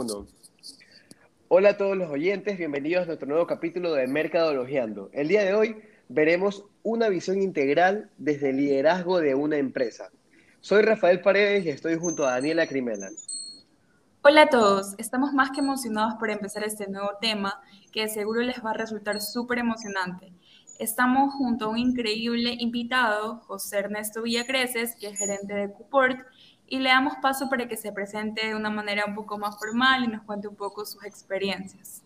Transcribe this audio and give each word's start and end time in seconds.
Uno. 0.00 0.26
Hola 1.48 1.70
a 1.70 1.76
todos 1.76 1.94
los 1.94 2.08
oyentes, 2.08 2.56
bienvenidos 2.56 3.02
a 3.02 3.06
nuestro 3.08 3.28
nuevo 3.28 3.46
capítulo 3.46 3.92
de 3.92 4.06
Mercadologiando. 4.06 5.10
El 5.12 5.28
día 5.28 5.44
de 5.44 5.52
hoy 5.52 5.76
veremos 6.08 6.64
una 6.82 7.10
visión 7.10 7.42
integral 7.42 8.08
desde 8.16 8.48
el 8.48 8.56
liderazgo 8.56 9.20
de 9.20 9.34
una 9.34 9.58
empresa. 9.58 10.08
Soy 10.62 10.80
Rafael 10.80 11.20
Paredes 11.20 11.66
y 11.66 11.68
estoy 11.68 11.98
junto 11.98 12.24
a 12.24 12.30
Daniela 12.30 12.66
Crimela. 12.66 13.10
Hola 14.22 14.44
a 14.44 14.48
todos, 14.48 14.94
estamos 14.96 15.34
más 15.34 15.50
que 15.50 15.60
emocionados 15.60 16.14
por 16.14 16.30
empezar 16.30 16.64
este 16.64 16.88
nuevo 16.88 17.10
tema 17.20 17.60
que 17.92 18.08
seguro 18.08 18.40
les 18.40 18.64
va 18.64 18.70
a 18.70 18.74
resultar 18.74 19.20
súper 19.20 19.58
emocionante. 19.58 20.32
Estamos 20.78 21.34
junto 21.34 21.66
a 21.66 21.68
un 21.68 21.76
increíble 21.76 22.56
invitado, 22.58 23.40
José 23.40 23.80
Ernesto 23.80 24.22
Villacreces, 24.22 24.96
que 24.96 25.08
es 25.08 25.18
gerente 25.18 25.52
de 25.52 25.70
Cuport, 25.70 26.20
y 26.70 26.78
le 26.78 26.88
damos 26.88 27.14
paso 27.20 27.50
para 27.50 27.68
que 27.68 27.76
se 27.76 27.92
presente 27.92 28.46
de 28.46 28.54
una 28.54 28.70
manera 28.70 29.04
un 29.06 29.14
poco 29.14 29.36
más 29.36 29.58
formal 29.58 30.04
y 30.04 30.06
nos 30.06 30.22
cuente 30.22 30.46
un 30.46 30.54
poco 30.54 30.86
sus 30.86 31.04
experiencias. 31.04 32.02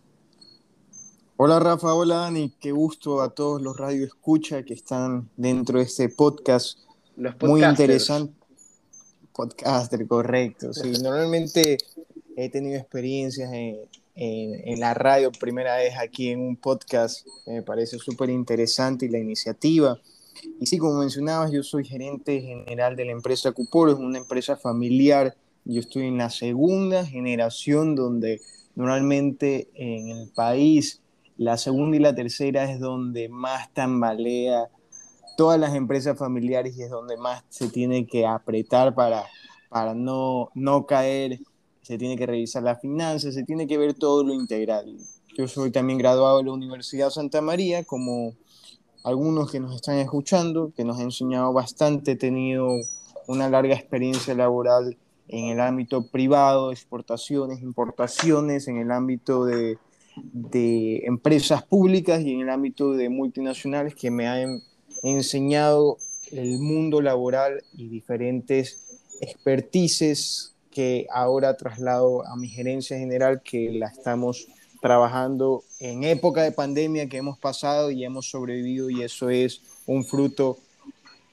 Hola 1.36 1.60
Rafa, 1.60 1.92
hola 1.92 2.16
Dani, 2.16 2.54
qué 2.58 2.72
gusto 2.72 3.20
a 3.20 3.34
todos 3.34 3.60
los 3.60 3.76
radio 3.76 4.06
escucha 4.06 4.62
que 4.62 4.72
están 4.72 5.28
dentro 5.36 5.78
de 5.78 5.84
este 5.84 6.08
podcast. 6.08 6.78
Muy 7.42 7.62
interesante. 7.62 8.32
Podcaster, 9.34 10.06
correcto. 10.06 10.72
Sí, 10.72 10.92
normalmente 11.02 11.76
he 12.34 12.48
tenido 12.48 12.78
experiencias 12.78 13.52
en, 13.52 13.80
en, 14.14 14.80
la 14.80 14.94
radio, 14.94 15.30
primera 15.30 15.76
vez 15.76 15.94
aquí 15.98 16.30
en 16.30 16.40
un 16.40 16.56
podcast, 16.56 17.26
me 17.46 17.62
parece 17.62 17.98
súper 17.98 18.30
interesante 18.30 19.04
y 19.04 19.08
la 19.10 19.18
iniciativa. 19.18 20.00
Y 20.60 20.66
sí, 20.66 20.78
como 20.78 20.98
mencionabas, 20.98 21.52
yo 21.52 21.62
soy 21.62 21.84
gerente 21.84 22.40
general 22.40 22.96
de 22.96 23.04
la 23.04 23.12
empresa 23.12 23.52
Cuporo, 23.52 23.92
es 23.92 23.98
una 23.98 24.18
empresa 24.18 24.56
familiar. 24.56 25.36
Yo 25.64 25.80
estoy 25.80 26.06
en 26.06 26.18
la 26.18 26.30
segunda 26.30 27.04
generación 27.06 27.94
donde 27.94 28.40
normalmente 28.74 29.68
en 29.74 30.08
el 30.08 30.28
país 30.30 31.00
la 31.36 31.56
segunda 31.56 31.96
y 31.96 32.00
la 32.00 32.14
tercera 32.14 32.70
es 32.70 32.80
donde 32.80 33.28
más 33.28 33.72
tambalea 33.72 34.68
todas 35.36 35.58
las 35.58 35.74
empresas 35.74 36.16
familiares 36.18 36.76
y 36.76 36.82
es 36.82 36.90
donde 36.90 37.16
más 37.16 37.42
se 37.48 37.68
tiene 37.68 38.06
que 38.06 38.26
apretar 38.26 38.94
para, 38.94 39.24
para 39.68 39.94
no, 39.94 40.50
no 40.54 40.86
caer, 40.86 41.40
se 41.82 41.98
tiene 41.98 42.16
que 42.16 42.26
revisar 42.26 42.62
las 42.62 42.80
finanzas, 42.80 43.34
se 43.34 43.42
tiene 43.42 43.66
que 43.66 43.78
ver 43.78 43.94
todo 43.94 44.22
lo 44.22 44.32
integral. 44.32 44.96
Yo 45.36 45.48
soy 45.48 45.72
también 45.72 45.98
graduado 45.98 46.38
de 46.38 46.44
la 46.44 46.52
Universidad 46.52 47.10
Santa 47.10 47.40
María 47.40 47.82
como 47.84 48.34
algunos 49.04 49.52
que 49.52 49.60
nos 49.60 49.76
están 49.76 49.98
escuchando, 49.98 50.72
que 50.74 50.84
nos 50.84 50.98
ha 50.98 51.02
enseñado 51.02 51.52
bastante, 51.52 52.12
he 52.12 52.16
tenido 52.16 52.68
una 53.28 53.48
larga 53.48 53.74
experiencia 53.74 54.34
laboral 54.34 54.96
en 55.28 55.46
el 55.46 55.60
ámbito 55.60 56.06
privado, 56.08 56.72
exportaciones, 56.72 57.62
importaciones, 57.62 58.66
en 58.66 58.78
el 58.78 58.90
ámbito 58.90 59.44
de, 59.44 59.78
de 60.16 61.04
empresas 61.04 61.62
públicas 61.62 62.22
y 62.22 62.32
en 62.32 62.40
el 62.40 62.50
ámbito 62.50 62.92
de 62.92 63.08
multinacionales 63.10 63.94
que 63.94 64.10
me 64.10 64.26
han 64.26 64.62
enseñado 65.02 65.98
el 66.32 66.58
mundo 66.58 67.02
laboral 67.02 67.62
y 67.74 67.88
diferentes 67.88 69.00
expertices 69.20 70.54
que 70.70 71.06
ahora 71.12 71.56
traslado 71.56 72.26
a 72.26 72.36
mi 72.36 72.48
gerencia 72.48 72.98
general 72.98 73.42
que 73.42 73.70
la 73.70 73.86
estamos 73.86 74.48
trabajando 74.84 75.64
en 75.80 76.04
época 76.04 76.42
de 76.42 76.52
pandemia 76.52 77.08
que 77.08 77.16
hemos 77.16 77.38
pasado 77.38 77.90
y 77.90 78.04
hemos 78.04 78.28
sobrevivido 78.28 78.90
y 78.90 79.02
eso 79.02 79.30
es 79.30 79.62
un 79.86 80.04
fruto 80.04 80.58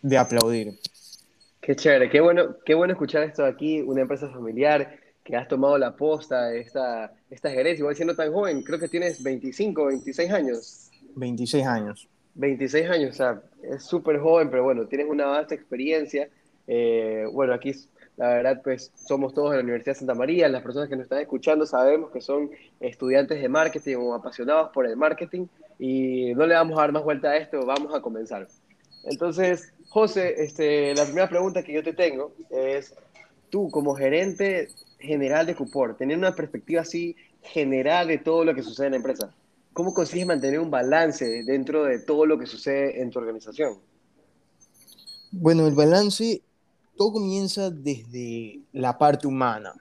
de 0.02 0.18
aplaudir. 0.18 0.80
Qué 1.60 1.76
chévere, 1.76 2.10
qué 2.10 2.22
bueno, 2.22 2.56
qué 2.66 2.76
bueno 2.76 2.94
escuchar 2.94 3.24
esto 3.24 3.44
aquí, 3.44 3.82
una 3.82 4.04
empresa 4.04 4.30
familiar 4.30 4.96
que 5.26 5.36
has 5.36 5.50
tomado 5.50 5.78
la 5.78 5.98
posta 5.98 6.46
de 6.46 6.62
esta, 6.62 7.14
esta 7.30 7.50
gerencia, 7.50 7.82
igual 7.82 7.94
siendo 7.94 8.16
tan 8.16 8.32
joven, 8.32 8.64
creo 8.64 8.80
que 8.80 8.88
tienes 8.88 9.22
25, 9.22 9.86
26 9.86 10.32
años. 10.32 10.90
26 11.18 11.66
años. 11.68 12.08
26 12.36 12.90
años, 12.90 13.10
o 13.10 13.18
sea, 13.18 13.42
es 13.64 13.84
súper 13.84 14.20
joven, 14.20 14.50
pero 14.50 14.64
bueno, 14.64 14.86
tienes 14.86 15.08
una 15.10 15.26
vasta 15.26 15.56
experiencia. 15.56 16.30
Eh, 16.68 17.26
bueno, 17.34 17.54
aquí 17.54 17.74
la 18.22 18.36
verdad, 18.36 18.62
pues 18.64 18.92
somos 19.08 19.34
todos 19.34 19.50
de 19.50 19.58
la 19.58 19.64
Universidad 19.64 19.96
de 19.96 20.00
Santa 20.00 20.14
María, 20.14 20.48
las 20.48 20.62
personas 20.62 20.88
que 20.88 20.96
nos 20.96 21.06
están 21.06 21.22
escuchando 21.22 21.66
sabemos 21.66 22.12
que 22.12 22.22
son 22.22 22.52
estudiantes 22.80 23.42
de 23.42 23.50
marketing 23.50 23.96
o 23.96 24.14
apasionados 24.14 24.70
por 24.76 24.86
el 24.86 24.96
marketing 24.96 25.48
y 25.80 26.32
no 26.36 26.46
le 26.46 26.54
vamos 26.54 26.78
a 26.78 26.82
dar 26.82 26.92
más 26.92 27.04
vuelta 27.04 27.30
a 27.30 27.38
esto, 27.38 27.66
vamos 27.66 27.96
a 27.96 28.00
comenzar. 28.00 28.48
Entonces, 29.06 29.74
José, 29.90 30.36
este, 30.38 30.94
la 30.94 31.06
primera 31.06 31.28
pregunta 31.28 31.64
que 31.64 31.74
yo 31.74 31.82
te 31.82 31.94
tengo 31.94 32.32
es, 32.52 32.94
tú 33.50 33.72
como 33.72 33.96
gerente 33.96 34.70
general 35.00 35.48
de 35.48 35.56
Cupor, 35.56 35.98
tener 35.98 36.16
una 36.16 36.36
perspectiva 36.36 36.82
así 36.82 37.16
general 37.42 38.08
de 38.08 38.20
todo 38.20 38.46
lo 38.46 38.54
que 38.54 38.62
sucede 38.62 38.86
en 38.86 38.92
la 38.92 38.98
empresa, 38.98 39.34
¿cómo 39.74 39.96
consigues 39.96 40.28
mantener 40.28 40.60
un 40.60 40.70
balance 40.70 41.26
dentro 41.44 41.86
de 41.86 41.98
todo 41.98 42.28
lo 42.28 42.38
que 42.38 42.46
sucede 42.46 43.02
en 43.02 43.10
tu 43.10 43.18
organización? 43.18 43.80
Bueno, 45.32 45.66
el 45.66 45.74
balance 45.74 46.44
todo 47.02 47.14
comienza 47.14 47.72
desde 47.72 48.60
la 48.74 48.96
parte 48.96 49.26
humana. 49.26 49.74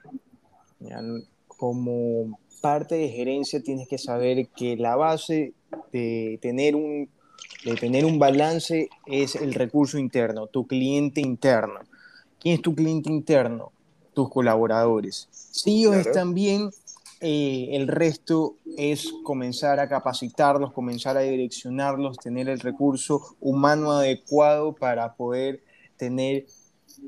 Como 1.46 2.38
parte 2.62 2.94
de 2.94 3.10
gerencia 3.10 3.62
tienes 3.62 3.86
que 3.88 3.98
saber 3.98 4.48
que 4.56 4.78
la 4.78 4.96
base 4.96 5.52
de 5.92 6.38
tener 6.40 6.74
un, 6.74 7.10
de 7.62 7.74
tener 7.74 8.06
un 8.06 8.18
balance 8.18 8.88
es 9.04 9.36
el 9.36 9.52
recurso 9.52 9.98
interno, 9.98 10.46
tu 10.46 10.66
cliente 10.66 11.20
interno. 11.20 11.80
¿Quién 12.38 12.54
es 12.54 12.62
tu 12.62 12.74
cliente 12.74 13.10
interno? 13.10 13.70
Tus 14.14 14.30
colaboradores. 14.30 15.28
Si 15.30 15.80
ellos 15.80 15.96
están 15.96 16.32
bien, 16.32 16.70
eh, 17.20 17.68
el 17.72 17.86
resto 17.86 18.54
es 18.78 19.12
comenzar 19.24 19.78
a 19.78 19.90
capacitarlos, 19.90 20.72
comenzar 20.72 21.18
a 21.18 21.20
direccionarlos, 21.20 22.16
tener 22.16 22.48
el 22.48 22.60
recurso 22.60 23.36
humano 23.40 23.92
adecuado 23.92 24.72
para 24.72 25.16
poder 25.16 25.62
tener 25.98 26.46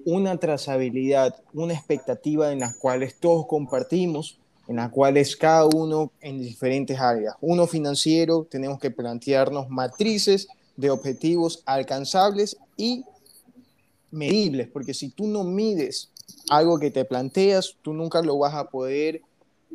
una 0.04 0.36
trazabilidad, 0.38 1.42
una 1.53 1.75
expectativa 1.75 2.53
en 2.53 2.60
las 2.60 2.76
cuales 2.76 3.16
todos 3.19 3.47
compartimos, 3.47 4.38
en 4.69 4.76
las 4.76 4.91
cuales 4.91 5.36
cada 5.36 5.66
uno 5.66 6.12
en 6.20 6.41
diferentes 6.41 6.98
áreas. 6.98 7.34
Uno 7.41 7.66
financiero, 7.66 8.47
tenemos 8.50 8.78
que 8.78 8.91
plantearnos 8.91 9.69
matrices 9.69 10.48
de 10.76 10.91
objetivos 10.91 11.62
alcanzables 11.66 12.56
y 12.76 13.04
medibles, 14.10 14.69
porque 14.69 14.94
si 14.94 15.08
tú 15.08 15.26
no 15.26 15.44
mides 15.44 16.10
algo 16.48 16.78
que 16.78 16.91
te 16.91 17.04
planteas, 17.04 17.76
tú 17.82 17.92
nunca 17.92 18.22
lo 18.22 18.38
vas 18.38 18.54
a 18.54 18.69
poder 18.69 19.22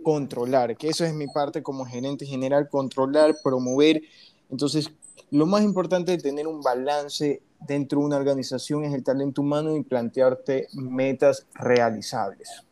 controlar, 0.03 0.78
que 0.78 0.89
eso 0.89 1.05
es 1.05 1.13
mi 1.13 1.28
parte 1.28 1.63
como 1.63 1.85
gerente 1.85 2.25
general, 2.25 2.69
controlar, 2.69 3.35
promover. 3.44 4.01
Entonces, 4.49 4.91
lo 5.31 5.45
más 5.45 5.63
importante 5.63 6.11
de 6.11 6.17
tener 6.19 6.47
un 6.47 6.61
balance 6.61 7.41
dentro 7.59 8.00
de 8.00 8.06
una 8.06 8.18
organización 8.18 8.84
es 8.84 8.94
el 8.94 9.03
talento 9.03 9.41
humano 9.41 9.75
y 9.75 9.84
plantearte 9.84 10.68
metas 10.73 11.45
realizables. 11.56 12.63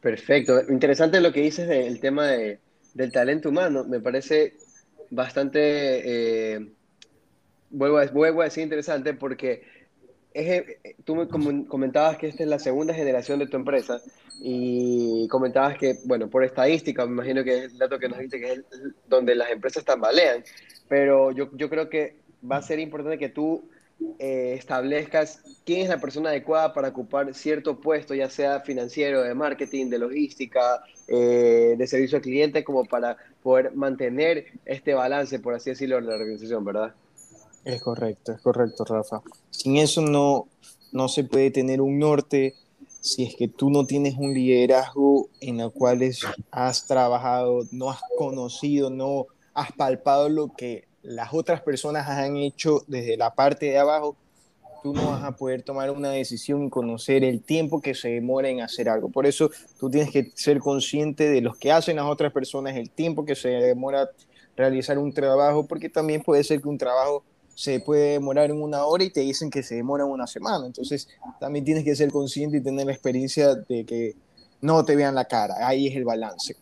Perfecto. 0.00 0.60
Interesante 0.68 1.20
lo 1.20 1.32
que 1.32 1.40
dices 1.40 1.66
del 1.66 1.98
tema 2.00 2.26
de, 2.26 2.58
del 2.92 3.12
talento 3.12 3.48
humano. 3.48 3.84
Me 3.84 4.00
parece 4.00 4.54
bastante, 5.10 5.60
eh, 6.54 6.72
vuelvo, 7.70 7.98
a, 7.98 8.06
vuelvo 8.06 8.42
a 8.42 8.44
decir 8.44 8.64
interesante 8.64 9.14
porque 9.14 9.62
es, 10.34 10.64
tú 11.04 11.14
me 11.14 11.28
comentabas 11.66 12.18
que 12.18 12.26
esta 12.26 12.42
es 12.42 12.48
la 12.48 12.58
segunda 12.58 12.92
generación 12.92 13.38
de 13.38 13.46
tu 13.46 13.56
empresa 13.56 14.00
y 14.40 15.28
comentabas 15.28 15.78
que, 15.78 15.98
bueno, 16.04 16.28
por 16.28 16.44
estadística, 16.44 17.06
me 17.06 17.12
imagino 17.12 17.44
que 17.44 17.64
es 17.64 17.72
el 17.72 17.78
dato 17.78 17.98
que 17.98 18.08
nos 18.08 18.18
dice 18.18 18.40
que 18.40 18.52
es 18.52 18.62
donde 19.08 19.36
las 19.36 19.50
empresas 19.50 19.84
tambalean, 19.84 20.42
pero 20.88 21.30
yo, 21.30 21.48
yo 21.56 21.70
creo 21.70 21.88
que 21.88 22.23
va 22.50 22.56
a 22.58 22.62
ser 22.62 22.78
importante 22.78 23.18
que 23.18 23.28
tú 23.28 23.64
eh, 24.18 24.54
establezcas 24.58 25.40
quién 25.64 25.82
es 25.82 25.88
la 25.88 26.00
persona 26.00 26.30
adecuada 26.30 26.74
para 26.74 26.88
ocupar 26.88 27.32
cierto 27.34 27.80
puesto, 27.80 28.14
ya 28.14 28.28
sea 28.28 28.60
financiero, 28.60 29.22
de 29.22 29.34
marketing, 29.34 29.88
de 29.88 29.98
logística, 29.98 30.82
eh, 31.08 31.74
de 31.76 31.86
servicio 31.86 32.16
al 32.16 32.22
cliente, 32.22 32.64
como 32.64 32.84
para 32.84 33.16
poder 33.42 33.74
mantener 33.74 34.46
este 34.64 34.94
balance, 34.94 35.38
por 35.38 35.54
así 35.54 35.70
decirlo, 35.70 35.98
en 35.98 36.06
la 36.06 36.14
organización, 36.14 36.64
¿verdad? 36.64 36.94
Es 37.64 37.80
correcto, 37.82 38.32
es 38.32 38.40
correcto, 38.40 38.84
Rafa. 38.84 39.22
Sin 39.50 39.76
eso 39.76 40.02
no, 40.02 40.48
no 40.92 41.08
se 41.08 41.24
puede 41.24 41.50
tener 41.50 41.80
un 41.80 41.98
norte 41.98 42.54
si 43.00 43.24
es 43.24 43.36
que 43.36 43.48
tú 43.48 43.68
no 43.68 43.86
tienes 43.86 44.16
un 44.16 44.32
liderazgo 44.32 45.28
en 45.40 45.60
el 45.60 45.70
cual 45.70 46.00
has 46.50 46.86
trabajado, 46.86 47.66
no 47.70 47.90
has 47.90 48.00
conocido, 48.16 48.88
no 48.88 49.26
has 49.52 49.72
palpado 49.72 50.30
lo 50.30 50.54
que 50.54 50.86
las 51.04 51.32
otras 51.32 51.60
personas 51.60 52.08
han 52.08 52.36
hecho 52.36 52.82
desde 52.86 53.16
la 53.16 53.34
parte 53.34 53.66
de 53.66 53.78
abajo, 53.78 54.16
tú 54.82 54.92
no 54.92 55.10
vas 55.10 55.22
a 55.22 55.32
poder 55.32 55.62
tomar 55.62 55.90
una 55.90 56.10
decisión 56.10 56.64
y 56.64 56.70
conocer 56.70 57.24
el 57.24 57.42
tiempo 57.42 57.80
que 57.80 57.94
se 57.94 58.08
demora 58.08 58.48
en 58.48 58.60
hacer 58.60 58.88
algo. 58.88 59.08
Por 59.10 59.26
eso 59.26 59.50
tú 59.78 59.88
tienes 59.88 60.10
que 60.10 60.32
ser 60.34 60.58
consciente 60.58 61.28
de 61.28 61.40
los 61.40 61.56
que 61.56 61.72
hacen 61.72 61.96
las 61.96 62.06
otras 62.06 62.32
personas, 62.32 62.76
el 62.76 62.90
tiempo 62.90 63.24
que 63.24 63.34
se 63.34 63.48
demora 63.48 64.10
realizar 64.56 64.98
un 64.98 65.12
trabajo, 65.12 65.66
porque 65.66 65.88
también 65.88 66.22
puede 66.22 66.44
ser 66.44 66.60
que 66.60 66.68
un 66.68 66.78
trabajo 66.78 67.24
se 67.54 67.80
puede 67.80 68.12
demorar 68.12 68.50
en 68.50 68.60
una 68.60 68.84
hora 68.84 69.04
y 69.04 69.10
te 69.10 69.20
dicen 69.20 69.50
que 69.50 69.62
se 69.62 69.76
demora 69.76 70.04
una 70.04 70.26
semana. 70.26 70.66
Entonces 70.66 71.08
también 71.40 71.64
tienes 71.64 71.84
que 71.84 71.94
ser 71.94 72.10
consciente 72.10 72.58
y 72.58 72.62
tener 72.62 72.86
la 72.86 72.92
experiencia 72.92 73.54
de 73.54 73.84
que 73.84 74.16
no 74.60 74.84
te 74.84 74.96
vean 74.96 75.14
la 75.14 75.26
cara. 75.26 75.54
Ahí 75.66 75.86
es 75.86 75.96
el 75.96 76.04
balance. 76.04 76.56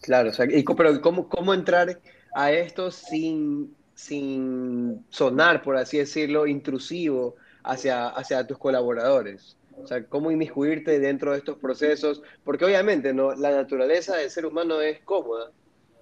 Claro, 0.00 0.32
sea, 0.32 0.46
pero 0.76 1.00
¿cómo, 1.02 1.28
¿cómo 1.28 1.52
entrar 1.52 2.00
a 2.34 2.52
esto 2.52 2.90
sin, 2.90 3.74
sin 3.94 5.04
sonar, 5.10 5.62
por 5.62 5.76
así 5.76 5.98
decirlo, 5.98 6.46
intrusivo 6.46 7.36
hacia, 7.62 8.08
hacia 8.08 8.46
tus 8.46 8.58
colaboradores? 8.58 9.56
O 9.82 9.86
sea, 9.86 10.04
cómo 10.04 10.30
inmiscuirte 10.30 10.98
dentro 10.98 11.32
de 11.32 11.38
estos 11.38 11.58
procesos, 11.58 12.22
porque 12.44 12.64
obviamente 12.64 13.14
¿no? 13.14 13.34
la 13.34 13.50
naturaleza 13.50 14.16
del 14.16 14.30
ser 14.30 14.46
humano 14.46 14.80
es 14.80 15.00
cómoda 15.00 15.50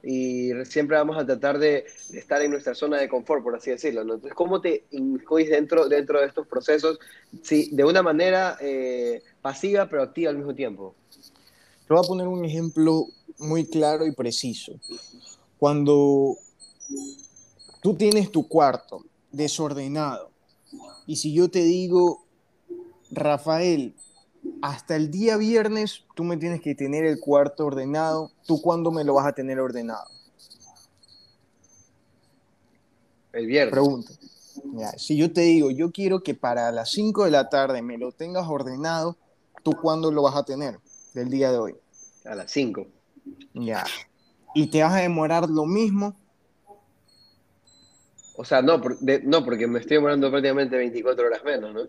y 0.03 0.51
siempre 0.65 0.97
vamos 0.97 1.17
a 1.19 1.27
tratar 1.27 1.59
de, 1.59 1.85
estar 2.13 2.41
en 2.43 2.53
nuestra 2.53 2.75
zona 2.75 2.99
de 2.99 3.09
confort, 3.09 3.43
por 3.43 3.57
así 3.57 3.71
decirlo. 3.71 4.03
Entonces, 4.03 4.33
¿cómo 4.35 4.61
te 4.61 4.85
inmiscuyes 4.91 5.51
dentro, 5.51 5.89
dentro 5.89 6.21
de 6.21 6.27
estos 6.27 6.47
procesos 6.47 6.99
sí, 7.43 7.71
de 7.73 7.85
una 7.85 8.03
manera 8.03 8.57
eh, 8.61 9.23
pasiva 9.43 9.89
pero 9.89 10.03
activa 10.03 10.31
al 10.31 10.37
mismo 10.37 10.55
tiempo? 10.55 10.95
Te 11.87 11.95
voy 11.95 12.05
a 12.05 12.07
poner 12.07 12.29
un 12.29 12.45
ejemplo 12.45 13.07
muy 13.39 13.67
claro 13.67 14.07
y 14.07 14.13
preciso. 14.13 14.73
Cuando 15.59 16.37
tú 17.83 17.95
tienes 17.95 18.31
tu 18.31 18.47
cuarto 18.49 19.05
desordenado 19.33 20.31
y 21.07 21.17
si 21.17 21.33
yo 21.33 21.51
te 21.51 21.63
digo, 21.63 22.25
Rafael, 23.11 23.95
hasta 24.63 24.97
el 24.97 25.11
día 25.11 25.37
viernes 25.37 26.05
tú 26.15 26.25
me 26.25 26.37
tienes 26.37 26.61
que 26.61 26.75
tener 26.75 27.05
el 27.05 27.21
cuarto 27.21 27.67
ordenado. 27.67 28.31
¿Tú 28.47 28.61
cuándo 28.61 28.91
me 28.91 29.05
lo 29.05 29.15
vas 29.15 29.27
a 29.27 29.33
tener 29.33 29.59
ordenado? 29.61 30.05
El 33.33 33.47
viernes. 33.47 33.73
Pregunta. 33.73 34.13
si 34.97 35.17
yo 35.17 35.33
te 35.33 35.43
digo, 35.43 35.71
yo 35.71 35.93
quiero 35.93 36.23
que 36.23 36.35
para 36.35 36.73
las 36.73 36.91
5 36.91 37.25
de 37.25 37.31
la 37.31 37.49
tarde 37.49 37.83
me 37.83 37.99
lo 37.99 38.13
tengas 38.13 38.47
ordenado, 38.49 39.17
¿tú 39.63 39.73
cuándo 39.73 40.11
lo 40.11 40.23
vas 40.23 40.37
a 40.37 40.45
tener 40.45 40.79
del 41.15 41.31
día 41.31 41.53
de 41.53 41.59
hoy? 41.59 41.77
A 42.25 42.35
las 42.35 42.51
5. 42.51 42.87
Ya. 43.55 43.85
¿Y 44.59 44.67
te 44.67 44.83
vas 44.83 44.93
a 44.95 45.03
demorar 45.03 45.49
lo 45.49 45.67
mismo? 45.67 46.17
O 48.35 48.45
sea, 48.45 48.61
no, 48.61 48.83
no, 49.23 49.45
porque 49.45 49.69
me 49.69 49.79
estoy 49.79 49.99
demorando 49.99 50.29
prácticamente 50.31 50.77
24 50.77 51.27
horas 51.29 51.45
menos, 51.45 51.73
¿no? 51.73 51.83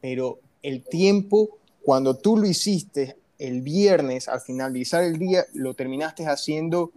Pero 0.00 0.38
el 0.62 0.82
tiempo, 0.82 1.58
cuando 1.82 2.16
tú 2.16 2.38
lo 2.38 2.46
hiciste 2.46 3.18
el 3.38 3.60
viernes, 3.60 4.28
al 4.28 4.40
finalizar 4.40 5.04
el 5.04 5.18
día, 5.18 5.44
lo 5.52 5.74
terminaste 5.74 6.26
haciendo 6.26 6.90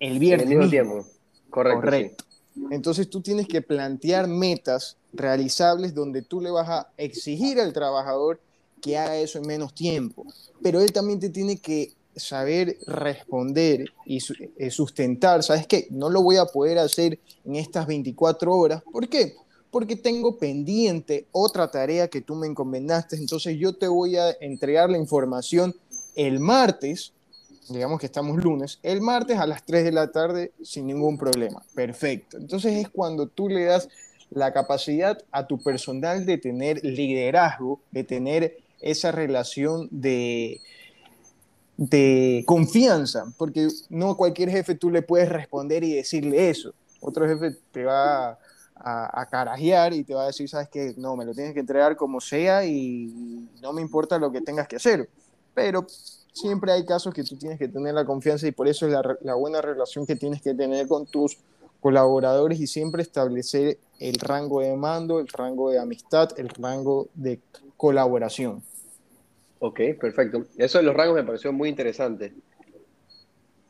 el 0.00 0.18
viernes. 0.18 0.50
El 0.50 0.56
mismo 0.56 0.68
tiempo. 0.68 1.06
Correcto. 1.48 2.24
Entonces 2.72 3.08
tú 3.08 3.20
tienes 3.20 3.46
que 3.46 3.62
plantear 3.62 4.26
metas 4.26 4.96
realizables 5.12 5.94
donde 5.94 6.22
tú 6.22 6.40
le 6.40 6.50
vas 6.50 6.68
a 6.68 6.88
exigir 6.96 7.60
al 7.60 7.72
trabajador 7.72 8.40
que 8.82 8.98
haga 8.98 9.16
eso 9.16 9.38
en 9.38 9.46
menos 9.46 9.74
tiempo. 9.74 10.26
Pero 10.60 10.80
él 10.80 10.92
también 10.92 11.20
te 11.20 11.30
tiene 11.30 11.58
que 11.58 11.95
saber 12.16 12.78
responder 12.86 13.84
y 14.04 14.18
eh, 14.56 14.70
sustentar. 14.70 15.42
¿Sabes 15.42 15.66
qué? 15.66 15.86
No 15.90 16.08
lo 16.10 16.22
voy 16.22 16.36
a 16.36 16.46
poder 16.46 16.78
hacer 16.78 17.20
en 17.44 17.56
estas 17.56 17.86
24 17.86 18.52
horas. 18.52 18.82
¿Por 18.90 19.08
qué? 19.08 19.34
porque 19.76 19.96
tengo 19.96 20.38
pendiente 20.38 21.26
otra 21.32 21.70
tarea 21.70 22.08
que 22.08 22.22
tú 22.22 22.34
me 22.34 22.46
encomendaste, 22.46 23.16
entonces 23.16 23.58
yo 23.58 23.74
te 23.74 23.88
voy 23.88 24.16
a 24.16 24.30
entregar 24.40 24.88
la 24.88 24.96
información 24.96 25.74
el 26.14 26.40
martes, 26.40 27.12
digamos 27.68 28.00
que 28.00 28.06
estamos 28.06 28.42
lunes, 28.42 28.78
el 28.82 29.02
martes 29.02 29.38
a 29.38 29.46
las 29.46 29.64
3 29.64 29.84
de 29.84 29.92
la 29.92 30.10
tarde 30.10 30.52
sin 30.62 30.86
ningún 30.86 31.18
problema. 31.18 31.62
Perfecto. 31.74 32.38
Entonces 32.38 32.72
es 32.72 32.88
cuando 32.88 33.26
tú 33.26 33.50
le 33.50 33.64
das 33.64 33.90
la 34.30 34.52
capacidad 34.52 35.22
a 35.30 35.46
tu 35.46 35.58
personal 35.58 36.24
de 36.24 36.38
tener 36.38 36.82
liderazgo, 36.82 37.80
de 37.90 38.04
tener 38.04 38.56
esa 38.80 39.12
relación 39.12 39.88
de, 39.90 40.60
de 41.76 42.42
confianza, 42.46 43.26
porque 43.36 43.68
no 43.90 44.16
cualquier 44.16 44.50
jefe 44.50 44.74
tú 44.74 44.90
le 44.90 45.02
puedes 45.02 45.28
responder 45.28 45.84
y 45.84 45.94
decirle 45.94 46.48
eso. 46.50 46.72
Otro 47.00 47.26
jefe 47.26 47.56
te 47.70 47.84
va 47.84 48.38
a, 48.76 49.26
carajear 49.30 49.92
y 49.92 50.04
te 50.04 50.14
va 50.14 50.24
a 50.24 50.26
decir, 50.26 50.48
sabes 50.48 50.68
que 50.68 50.94
no, 50.96 51.16
me 51.16 51.24
lo 51.24 51.34
tienes 51.34 51.54
que 51.54 51.60
entregar 51.60 51.96
como 51.96 52.20
sea 52.20 52.64
y 52.64 53.48
no 53.60 53.72
me 53.72 53.82
importa 53.82 54.18
lo 54.18 54.30
que 54.30 54.40
tengas 54.40 54.68
que 54.68 54.76
hacer. 54.76 55.08
Pero 55.54 55.86
siempre 56.32 56.72
hay 56.72 56.84
casos 56.84 57.12
que 57.12 57.24
tú 57.24 57.36
tienes 57.36 57.58
que 57.58 57.68
tener 57.68 57.94
la 57.94 58.04
confianza 58.04 58.46
y 58.46 58.52
por 58.52 58.68
eso 58.68 58.86
es 58.86 58.92
la, 58.92 59.16
la 59.22 59.34
buena 59.34 59.60
relación 59.60 60.06
que 60.06 60.16
tienes 60.16 60.42
que 60.42 60.54
tener 60.54 60.86
con 60.86 61.06
tus 61.06 61.38
colaboradores 61.80 62.60
y 62.60 62.66
siempre 62.66 63.02
establecer 63.02 63.78
el 63.98 64.14
rango 64.18 64.60
de 64.60 64.76
mando, 64.76 65.20
el 65.20 65.28
rango 65.28 65.70
de 65.70 65.78
amistad, 65.78 66.30
el 66.36 66.48
rango 66.48 67.08
de 67.14 67.40
colaboración. 67.76 68.62
Ok, 69.58 69.80
perfecto. 70.00 70.46
Eso 70.56 70.78
de 70.78 70.84
los 70.84 70.94
rangos 70.94 71.14
me 71.14 71.24
pareció 71.24 71.52
muy 71.52 71.68
interesante. 71.68 72.34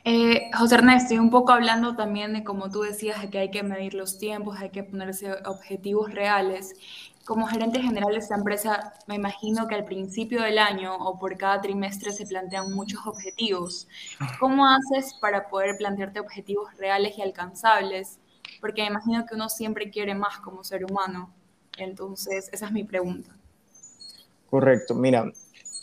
Eh, 0.09 0.51
José 0.57 0.77
Ernesto, 0.77 1.15
y 1.15 1.19
un 1.19 1.31
poco 1.31 1.53
hablando 1.53 1.97
también 1.97 2.33
de 2.33 2.45
como 2.45 2.71
tú 2.71 2.83
decías, 2.83 3.21
de 3.23 3.29
que 3.29 3.39
hay 3.39 3.51
que 3.51 3.65
medir 3.65 3.95
los 3.95 4.19
tiempos, 4.19 4.57
hay 4.61 4.71
que 4.71 4.85
ponerse 4.85 5.33
objetivos 5.45 6.15
reales. 6.15 6.75
Como 7.25 7.49
gerente 7.49 7.81
general 7.81 8.13
de 8.13 8.19
esta 8.19 8.37
empresa, 8.37 8.93
me 9.09 9.17
imagino 9.17 9.67
que 9.67 9.75
al 9.75 9.85
principio 9.85 10.43
del 10.43 10.59
año 10.59 10.95
o 10.95 11.19
por 11.19 11.37
cada 11.37 11.61
trimestre 11.61 12.13
se 12.13 12.25
plantean 12.25 12.73
muchos 12.73 13.05
objetivos. 13.05 13.89
¿Cómo 14.39 14.65
haces 14.65 15.15
para 15.15 15.49
poder 15.49 15.77
plantearte 15.77 16.21
objetivos 16.21 16.73
reales 16.79 17.19
y 17.19 17.23
alcanzables? 17.23 18.21
Porque 18.61 18.83
me 18.83 18.89
imagino 18.89 19.27
que 19.27 19.35
uno 19.35 19.49
siempre 19.49 19.91
quiere 19.91 20.15
más 20.15 20.39
como 20.39 20.63
ser 20.63 20.85
humano. 20.85 21.35
Entonces, 21.79 22.49
esa 22.53 22.67
es 22.67 22.73
mi 22.73 22.85
pregunta. 22.85 23.37
Correcto. 24.49 24.95
Mira, 24.95 25.33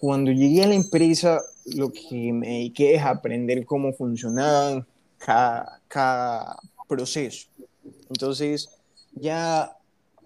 cuando 0.03 0.33
llegué 0.33 0.65
a 0.65 0.67
la 0.67 0.75
empresa, 0.75 1.41
lo 1.63 1.93
que 1.93 2.33
me 2.33 2.47
dediqué 2.47 2.95
es 2.95 3.03
aprender 3.03 3.65
cómo 3.65 3.93
funcionaban 3.93 4.85
cada, 5.17 6.59
proceso. 6.89 7.47
Entonces, 8.09 8.69
ya 9.13 9.77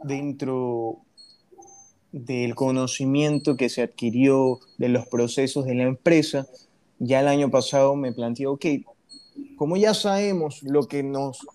dentro 0.03 0.97
del 2.11 2.55
conocimiento 2.55 3.55
que 3.55 3.69
se 3.69 3.83
adquirió 3.83 4.61
de 4.79 4.89
los 4.89 5.05
procesos 5.05 5.65
de 5.65 5.75
la 5.75 5.83
empresa, 5.83 6.47
ya 6.97 7.19
el 7.19 7.27
año 7.27 7.51
pasado 7.51 7.95
me 7.95 8.11
planteé, 8.11 8.47
ok, 8.47 8.65
como 9.57 9.77
ya 9.77 9.93
sabemos 9.93 10.63
lo 10.63 10.87
que 10.87 11.03
nos, 11.03 11.45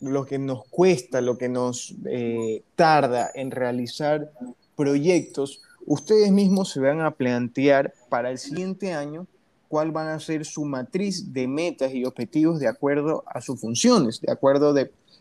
lo 0.00 0.26
que 0.26 0.40
nos 0.40 0.64
cuesta, 0.66 1.20
lo 1.20 1.38
que 1.38 1.48
nos 1.48 1.94
eh, 2.06 2.64
tarda 2.74 3.30
en 3.36 3.52
realizar 3.52 4.32
proyectos, 4.74 5.62
ustedes 5.90 6.30
mismos 6.30 6.70
se 6.70 6.78
van 6.78 7.00
a 7.00 7.10
plantear 7.10 7.92
para 8.08 8.30
el 8.30 8.38
siguiente 8.38 8.92
año 8.92 9.26
cuál 9.66 9.90
van 9.90 10.06
a 10.06 10.20
ser 10.20 10.44
su 10.44 10.64
matriz 10.64 11.32
de 11.32 11.48
metas 11.48 11.92
y 11.92 12.04
objetivos 12.04 12.60
de 12.60 12.68
acuerdo 12.68 13.24
a 13.26 13.40
sus 13.40 13.60
funciones, 13.60 14.20
de 14.20 14.30
acuerdo 14.30 14.72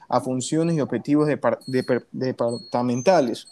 a 0.08 0.22
funciones 0.22 0.76
y 0.76 0.82
objetivos 0.82 1.28
departamentales. 2.12 3.48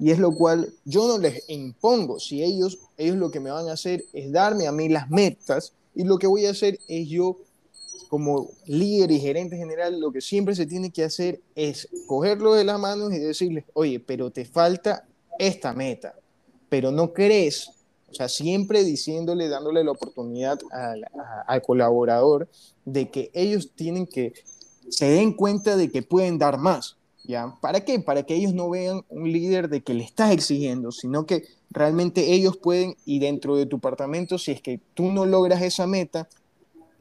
Y 0.00 0.10
es 0.10 0.18
lo 0.18 0.32
cual 0.32 0.74
yo 0.84 1.06
no 1.06 1.18
les 1.18 1.48
impongo, 1.48 2.18
si 2.18 2.42
ellos, 2.42 2.80
ellos 2.96 3.16
lo 3.18 3.30
que 3.30 3.38
me 3.38 3.52
van 3.52 3.68
a 3.68 3.74
hacer 3.74 4.04
es 4.12 4.32
darme 4.32 4.66
a 4.66 4.72
mí 4.72 4.88
las 4.88 5.08
metas 5.10 5.74
y 5.94 6.02
lo 6.02 6.18
que 6.18 6.26
voy 6.26 6.46
a 6.46 6.50
hacer 6.50 6.80
es 6.88 7.08
yo 7.08 7.36
como 8.08 8.50
líder 8.66 9.12
y 9.12 9.20
gerente 9.20 9.56
general, 9.56 10.00
lo 10.00 10.10
que 10.10 10.20
siempre 10.20 10.56
se 10.56 10.66
tiene 10.66 10.90
que 10.90 11.04
hacer 11.04 11.40
es 11.54 11.88
cogerlo 12.08 12.54
de 12.54 12.64
las 12.64 12.80
manos 12.80 13.12
y 13.12 13.18
decirles, 13.20 13.64
oye, 13.74 14.00
pero 14.00 14.32
te 14.32 14.44
falta 14.44 15.06
esta 15.38 15.72
meta 15.72 16.17
pero 16.68 16.90
no 16.90 17.12
crees, 17.12 17.70
o 18.10 18.14
sea, 18.14 18.28
siempre 18.28 18.84
diciéndole, 18.84 19.48
dándole 19.48 19.84
la 19.84 19.92
oportunidad 19.92 20.58
al, 21.46 21.62
colaborador 21.62 22.48
de 22.84 23.10
que 23.10 23.30
ellos 23.34 23.70
tienen 23.74 24.06
que, 24.06 24.32
se 24.88 25.10
den 25.10 25.32
cuenta 25.32 25.76
de 25.76 25.90
que 25.90 26.02
pueden 26.02 26.38
dar 26.38 26.58
más. 26.58 26.96
¿Ya? 27.24 27.54
¿Para 27.60 27.84
qué? 27.84 28.00
Para 28.00 28.22
que 28.22 28.34
ellos 28.34 28.54
no 28.54 28.70
vean 28.70 29.02
un 29.10 29.30
líder 29.30 29.68
de 29.68 29.82
que 29.82 29.92
le 29.92 30.02
estás 30.02 30.32
exigiendo, 30.32 30.90
sino 30.92 31.26
que 31.26 31.44
realmente 31.68 32.32
ellos 32.32 32.56
pueden, 32.56 32.96
y 33.04 33.18
dentro 33.18 33.56
de 33.56 33.66
tu 33.66 33.76
departamento, 33.76 34.38
si 34.38 34.52
es 34.52 34.62
que 34.62 34.80
tú 34.94 35.12
no 35.12 35.26
logras 35.26 35.60
esa 35.60 35.86
meta, 35.86 36.26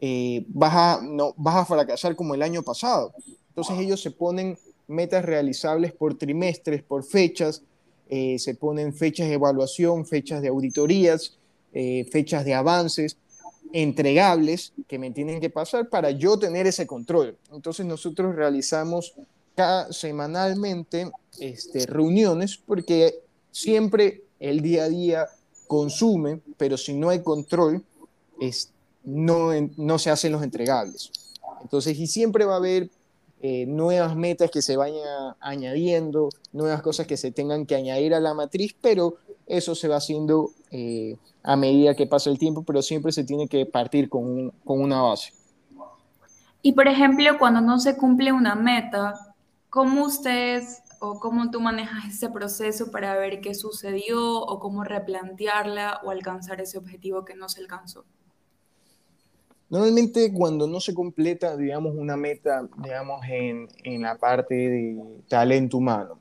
eh, 0.01 0.43
vas, 0.49 0.73
a, 0.75 1.01
no, 1.01 1.33
vas 1.37 1.55
a 1.55 1.65
fracasar 1.65 2.17
como 2.17 2.35
el 2.35 2.41
año 2.41 2.61
pasado. 2.61 3.13
Entonces 3.49 3.79
ellos 3.79 4.01
se 4.01 4.11
ponen 4.11 4.57
metas 4.87 5.23
realizables 5.23 5.93
por 5.93 6.17
trimestres, 6.17 6.83
por 6.83 7.03
fechas, 7.03 7.63
eh, 8.09 8.39
se 8.39 8.55
ponen 8.55 8.93
fechas 8.93 9.27
de 9.27 9.33
evaluación, 9.33 10.05
fechas 10.05 10.41
de 10.41 10.47
auditorías, 10.47 11.37
eh, 11.73 12.07
fechas 12.11 12.45
de 12.45 12.53
avances 12.53 13.17
entregables 13.73 14.73
que 14.87 14.97
me 14.97 15.11
tienen 15.11 15.41
que 15.41 15.49
pasar 15.49 15.89
para 15.89 16.11
yo 16.11 16.39
tener 16.39 16.67
ese 16.67 16.87
control. 16.87 17.37
Entonces 17.51 17.85
nosotros 17.85 18.35
realizamos 18.35 19.13
cada, 19.55 19.91
semanalmente 19.91 21.11
este, 21.39 21.85
reuniones 21.85 22.57
porque 22.57 23.19
siempre 23.51 24.23
el 24.39 24.61
día 24.61 24.85
a 24.85 24.89
día 24.89 25.27
consume, 25.67 26.39
pero 26.57 26.77
si 26.77 26.93
no 26.93 27.09
hay 27.09 27.21
control, 27.21 27.83
no, 29.03 29.49
no 29.75 29.99
se 29.99 30.09
hacen 30.09 30.31
los 30.31 30.43
entregables. 30.43 31.11
Entonces, 31.61 31.97
y 31.97 32.07
siempre 32.07 32.45
va 32.45 32.53
a 32.53 32.57
haber 32.57 32.89
eh, 33.41 33.65
nuevas 33.67 34.15
metas 34.15 34.49
que 34.49 34.61
se 34.61 34.75
vayan 34.75 35.35
añadiendo, 35.39 36.29
nuevas 36.53 36.81
cosas 36.81 37.05
que 37.05 37.17
se 37.17 37.31
tengan 37.31 37.65
que 37.65 37.75
añadir 37.75 38.15
a 38.15 38.19
la 38.19 38.33
matriz, 38.33 38.75
pero 38.81 39.17
eso 39.45 39.75
se 39.75 39.87
va 39.87 39.97
haciendo 39.97 40.51
eh, 40.71 41.17
a 41.43 41.55
medida 41.55 41.95
que 41.95 42.07
pasa 42.07 42.29
el 42.29 42.39
tiempo, 42.39 42.63
pero 42.63 42.81
siempre 42.81 43.11
se 43.11 43.23
tiene 43.23 43.47
que 43.47 43.65
partir 43.65 44.09
con, 44.09 44.51
con 44.65 44.81
una 44.81 45.01
base. 45.01 45.33
Y 46.63 46.73
por 46.73 46.87
ejemplo, 46.87 47.37
cuando 47.37 47.61
no 47.61 47.79
se 47.79 47.95
cumple 47.95 48.31
una 48.31 48.55
meta, 48.55 49.13
¿cómo 49.69 50.05
ustedes 50.05 50.81
o 50.99 51.19
cómo 51.19 51.51
tú 51.51 51.61
manejas 51.61 52.05
ese 52.05 52.29
proceso 52.29 52.91
para 52.91 53.15
ver 53.15 53.39
qué 53.41 53.53
sucedió 53.53 54.41
o 54.41 54.59
cómo 54.59 54.83
replantearla 54.83 56.01
o 56.03 56.09
alcanzar 56.09 56.59
ese 56.59 56.77
objetivo 56.77 57.23
que 57.23 57.35
no 57.35 57.49
se 57.49 57.61
alcanzó? 57.61 58.03
Normalmente 59.69 60.31
cuando 60.31 60.65
no 60.65 60.79
se 60.79 60.93
completa, 60.93 61.57
digamos, 61.57 61.93
una 61.95 62.15
meta, 62.15 62.67
digamos, 62.81 63.21
en, 63.27 63.67
en 63.83 64.01
la 64.01 64.15
parte 64.15 64.55
de 64.55 64.97
talento 65.27 65.77
humano, 65.77 66.17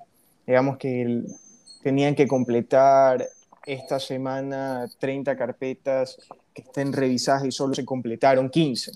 digamos 0.47 0.79
que 0.79 1.23
tenían 1.83 2.17
que 2.17 2.27
completar 2.27 3.25
esta 3.65 4.01
semana 4.01 4.89
30 4.99 5.37
carpetas 5.37 6.19
que 6.53 6.63
estén 6.63 6.93
revisadas 6.93 7.45
y 7.45 7.53
solo 7.53 7.75
se 7.75 7.85
completaron 7.85 8.51
15. 8.51 8.93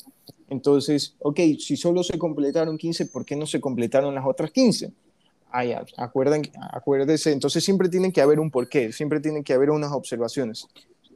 Entonces, 0.48 1.14
ok, 1.20 1.38
si 1.58 1.76
solo 1.76 2.02
se 2.02 2.18
completaron 2.18 2.76
15, 2.76 3.06
¿por 3.06 3.24
qué 3.24 3.36
no 3.36 3.46
se 3.46 3.60
completaron 3.60 4.14
las 4.14 4.26
otras 4.26 4.50
15? 4.50 4.92
Ah, 5.52 5.64
acuérdense, 6.72 7.32
entonces 7.32 7.64
siempre 7.64 7.88
tiene 7.88 8.12
que 8.12 8.20
haber 8.20 8.40
un 8.40 8.50
porqué, 8.50 8.92
siempre 8.92 9.20
tiene 9.20 9.44
que 9.44 9.52
haber 9.52 9.70
unas 9.70 9.92
observaciones 9.92 10.66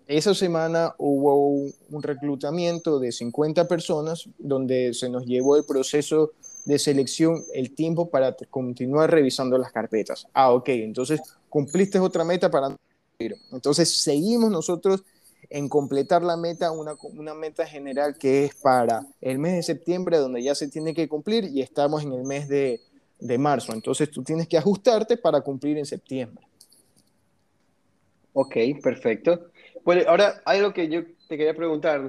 esa 0.07 0.35
semana 0.35 0.95
hubo 0.99 1.37
un, 1.39 2.03
reclutamiento 2.03 2.99
de 2.99 3.13
50 3.13 3.67
personas 3.69 4.29
donde 4.39 4.93
se 4.93 5.09
nos 5.09 5.25
llevó 5.25 5.57
el 5.57 5.65
proceso 5.65 6.33
de 6.65 6.79
selección 6.79 7.43
el 7.55 7.75
tiempo 7.75 8.11
para 8.11 8.35
continuar 8.51 9.11
revisando 9.11 9.57
las 9.57 9.73
carpetas. 9.73 10.27
Ah, 10.35 10.53
ok, 10.53 10.69
entonces 10.71 11.21
cumpliste 11.49 11.99
otra 11.99 12.25
meta 12.25 12.51
para... 12.51 12.77
Entonces 13.53 13.97
seguimos 13.97 14.51
nosotros 14.51 15.05
en 15.49 15.69
completar 15.69 16.23
la 16.23 16.37
meta, 16.37 16.71
una, 16.71 16.95
una 17.15 17.35
meta 17.35 17.67
general 17.67 18.17
que 18.19 18.45
es 18.45 18.55
para 18.55 19.07
el 19.21 19.39
mes 19.39 19.55
de 19.55 19.63
septiembre, 19.63 20.19
donde 20.19 20.43
ya 20.43 20.55
se 20.55 20.69
tiene 20.69 20.95
que 20.95 21.09
cumplir 21.09 21.45
y 21.45 21.61
estamos 21.61 22.03
en 22.03 22.13
el 22.13 22.25
mes 22.25 22.49
de, 22.49 22.81
de 23.21 23.39
marzo. 23.39 23.73
Entonces 23.73 24.11
tú 24.11 24.23
tienes 24.23 24.49
que 24.49 24.59
ajustarte 24.59 25.17
para 25.17 25.41
cumplir 25.41 25.79
en 25.79 25.87
septiembre. 25.87 26.47
Ok, 28.33 28.57
perfecto. 28.83 29.51
Bueno, 29.85 30.03
ahora 30.09 30.41
hay 30.47 30.61
algo 30.61 30.73
que 30.73 30.89
yo 30.89 31.03
te 31.29 31.37
quería 31.37 31.55
preguntar. 31.55 32.01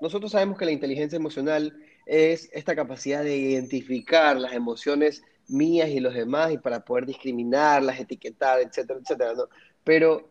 Nosotros 0.00 0.30
sabemos 0.30 0.56
que 0.56 0.64
la 0.64 0.70
inteligencia 0.70 1.16
emocional 1.16 1.76
es 2.06 2.48
esta 2.52 2.76
capacidad 2.76 3.24
de 3.24 3.36
identificar 3.36 4.36
las 4.36 4.52
emociones 4.52 5.22
mías 5.48 5.88
y 5.88 6.00
los 6.00 6.14
demás 6.14 6.52
y 6.52 6.58
para 6.58 6.84
poder 6.84 7.06
discriminarlas, 7.06 7.98
etiquetar, 7.98 8.60
etcétera, 8.60 9.00
etcétera. 9.02 9.34
Pero, 9.82 10.30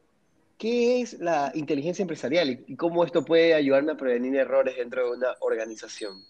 ¿qué 0.58 1.02
es 1.02 1.20
la 1.20 1.52
inteligencia 1.56 2.04
empresarial 2.04 2.64
y 2.66 2.76
cómo 2.78 3.04
esto 3.04 3.26
puede 3.26 3.54
ayudarme 3.54 3.92
a 3.92 3.98
prevenir 3.98 4.36
errores 4.38 4.78
dentro 4.78 5.06
de 5.06 5.18
una 5.18 5.36
organización? 5.42 6.24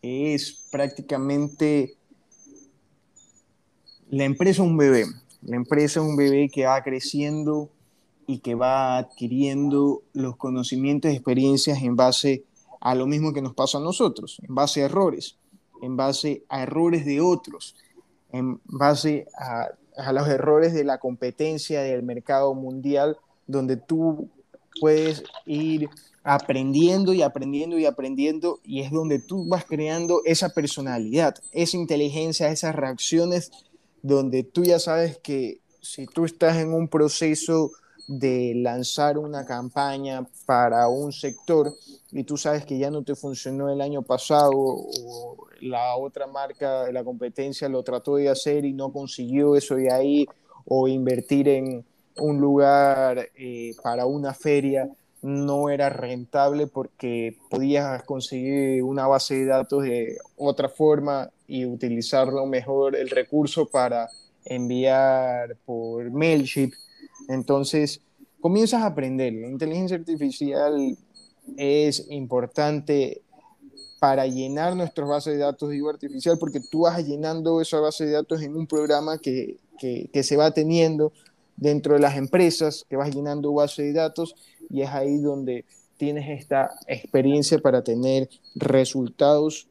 Es 0.00 0.68
prácticamente 0.72 1.96
la 4.08 4.24
empresa 4.24 4.62
un 4.62 4.78
bebé. 4.78 5.04
La 5.42 5.56
empresa 5.56 6.00
es 6.00 6.06
un 6.06 6.16
bebé 6.16 6.48
que 6.48 6.64
va 6.64 6.82
creciendo 6.82 7.70
y 8.30 8.38
que 8.38 8.54
va 8.54 8.96
adquiriendo 8.96 10.04
los 10.12 10.36
conocimientos 10.36 11.10
y 11.10 11.14
experiencias 11.14 11.82
en 11.82 11.96
base 11.96 12.44
a 12.80 12.94
lo 12.94 13.08
mismo 13.08 13.32
que 13.32 13.42
nos 13.42 13.54
pasa 13.54 13.78
a 13.78 13.80
nosotros, 13.80 14.40
en 14.46 14.54
base 14.54 14.82
a 14.82 14.84
errores, 14.84 15.36
en 15.82 15.96
base 15.96 16.44
a 16.48 16.62
errores 16.62 17.04
de 17.04 17.20
otros, 17.20 17.74
en 18.30 18.60
base 18.66 19.26
a, 19.36 19.70
a 19.96 20.12
los 20.12 20.28
errores 20.28 20.72
de 20.72 20.84
la 20.84 20.98
competencia 20.98 21.82
del 21.82 22.04
mercado 22.04 22.54
mundial, 22.54 23.18
donde 23.48 23.76
tú 23.76 24.28
puedes 24.80 25.24
ir 25.44 25.90
aprendiendo 26.22 27.12
y 27.12 27.22
aprendiendo 27.22 27.80
y 27.80 27.84
aprendiendo 27.86 28.60
y 28.62 28.82
es 28.82 28.92
donde 28.92 29.18
tú 29.18 29.48
vas 29.48 29.64
creando 29.64 30.22
esa 30.24 30.50
personalidad, 30.50 31.34
esa 31.50 31.76
inteligencia, 31.76 32.48
esas 32.48 32.76
reacciones, 32.76 33.50
donde 34.02 34.44
tú 34.44 34.62
ya 34.62 34.78
sabes 34.78 35.18
que 35.18 35.58
si 35.80 36.06
tú 36.06 36.26
estás 36.26 36.58
en 36.58 36.72
un 36.72 36.86
proceso 36.86 37.72
de 38.10 38.54
lanzar 38.56 39.18
una 39.18 39.46
campaña 39.46 40.26
para 40.44 40.88
un 40.88 41.12
sector 41.12 41.72
y 42.10 42.24
tú 42.24 42.36
sabes 42.36 42.66
que 42.66 42.76
ya 42.76 42.90
no 42.90 43.04
te 43.04 43.14
funcionó 43.14 43.70
el 43.70 43.80
año 43.80 44.02
pasado 44.02 44.50
o 44.52 45.36
la 45.60 45.94
otra 45.94 46.26
marca 46.26 46.86
de 46.86 46.92
la 46.92 47.04
competencia 47.04 47.68
lo 47.68 47.84
trató 47.84 48.16
de 48.16 48.28
hacer 48.28 48.64
y 48.64 48.72
no 48.72 48.92
consiguió 48.92 49.54
eso 49.54 49.76
de 49.76 49.92
ahí 49.92 50.26
o 50.64 50.88
invertir 50.88 51.48
en 51.50 51.84
un 52.16 52.40
lugar 52.40 53.28
eh, 53.36 53.76
para 53.80 54.06
una 54.06 54.34
feria 54.34 54.90
no 55.22 55.70
era 55.70 55.88
rentable 55.88 56.66
porque 56.66 57.36
podías 57.48 58.02
conseguir 58.02 58.82
una 58.82 59.06
base 59.06 59.36
de 59.36 59.46
datos 59.46 59.84
de 59.84 60.18
otra 60.36 60.68
forma 60.68 61.30
y 61.46 61.64
utilizarlo 61.64 62.44
mejor 62.46 62.96
el 62.96 63.08
recurso 63.08 63.66
para 63.66 64.08
enviar 64.44 65.56
por 65.64 66.10
MailChimp 66.10 66.74
entonces, 67.28 68.00
comienzas 68.40 68.82
a 68.82 68.86
aprender. 68.86 69.32
La 69.32 69.48
inteligencia 69.48 69.96
artificial 69.96 70.96
es 71.56 72.06
importante 72.10 73.22
para 74.00 74.26
llenar 74.26 74.74
nuestras 74.76 75.08
bases 75.08 75.34
de 75.34 75.40
datos, 75.40 75.70
digo 75.70 75.90
artificial, 75.90 76.38
porque 76.38 76.60
tú 76.70 76.80
vas 76.80 77.06
llenando 77.06 77.60
esa 77.60 77.80
base 77.80 78.06
de 78.06 78.12
datos 78.12 78.40
en 78.42 78.56
un 78.56 78.66
programa 78.66 79.18
que, 79.18 79.58
que, 79.78 80.22
se 80.22 80.36
va 80.36 80.50
teniendo 80.52 81.12
dentro 81.56 81.94
de 81.94 82.00
las 82.00 82.16
empresas, 82.16 82.86
que 82.88 82.96
vas 82.96 83.14
llenando 83.14 83.52
base 83.52 83.82
de 83.82 83.92
datos 83.92 84.34
y 84.70 84.80
es 84.80 84.88
ahí 84.88 85.18
donde 85.18 85.66
tienes 85.98 86.40
esta 86.40 86.70
experiencia 86.86 87.58
para 87.58 87.84
tener 87.84 88.30
resultados 88.54 89.68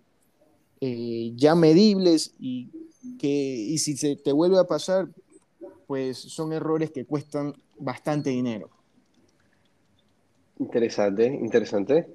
eh, 0.79 1.33
ya 1.35 1.55
medibles 1.55 2.33
y 2.39 2.69
que 3.17 3.27
y 3.27 3.79
si 3.79 3.97
se 3.97 4.15
te 4.15 4.31
vuelve 4.31 4.59
a 4.59 4.65
pasar, 4.65 5.09
pues 5.89 6.19
son 6.19 6.53
errores 6.53 6.91
que 6.91 7.03
cuestan 7.03 7.51
bastante 7.79 8.29
dinero. 8.29 8.69
Interesante, 10.59 11.25
interesante. 11.25 12.05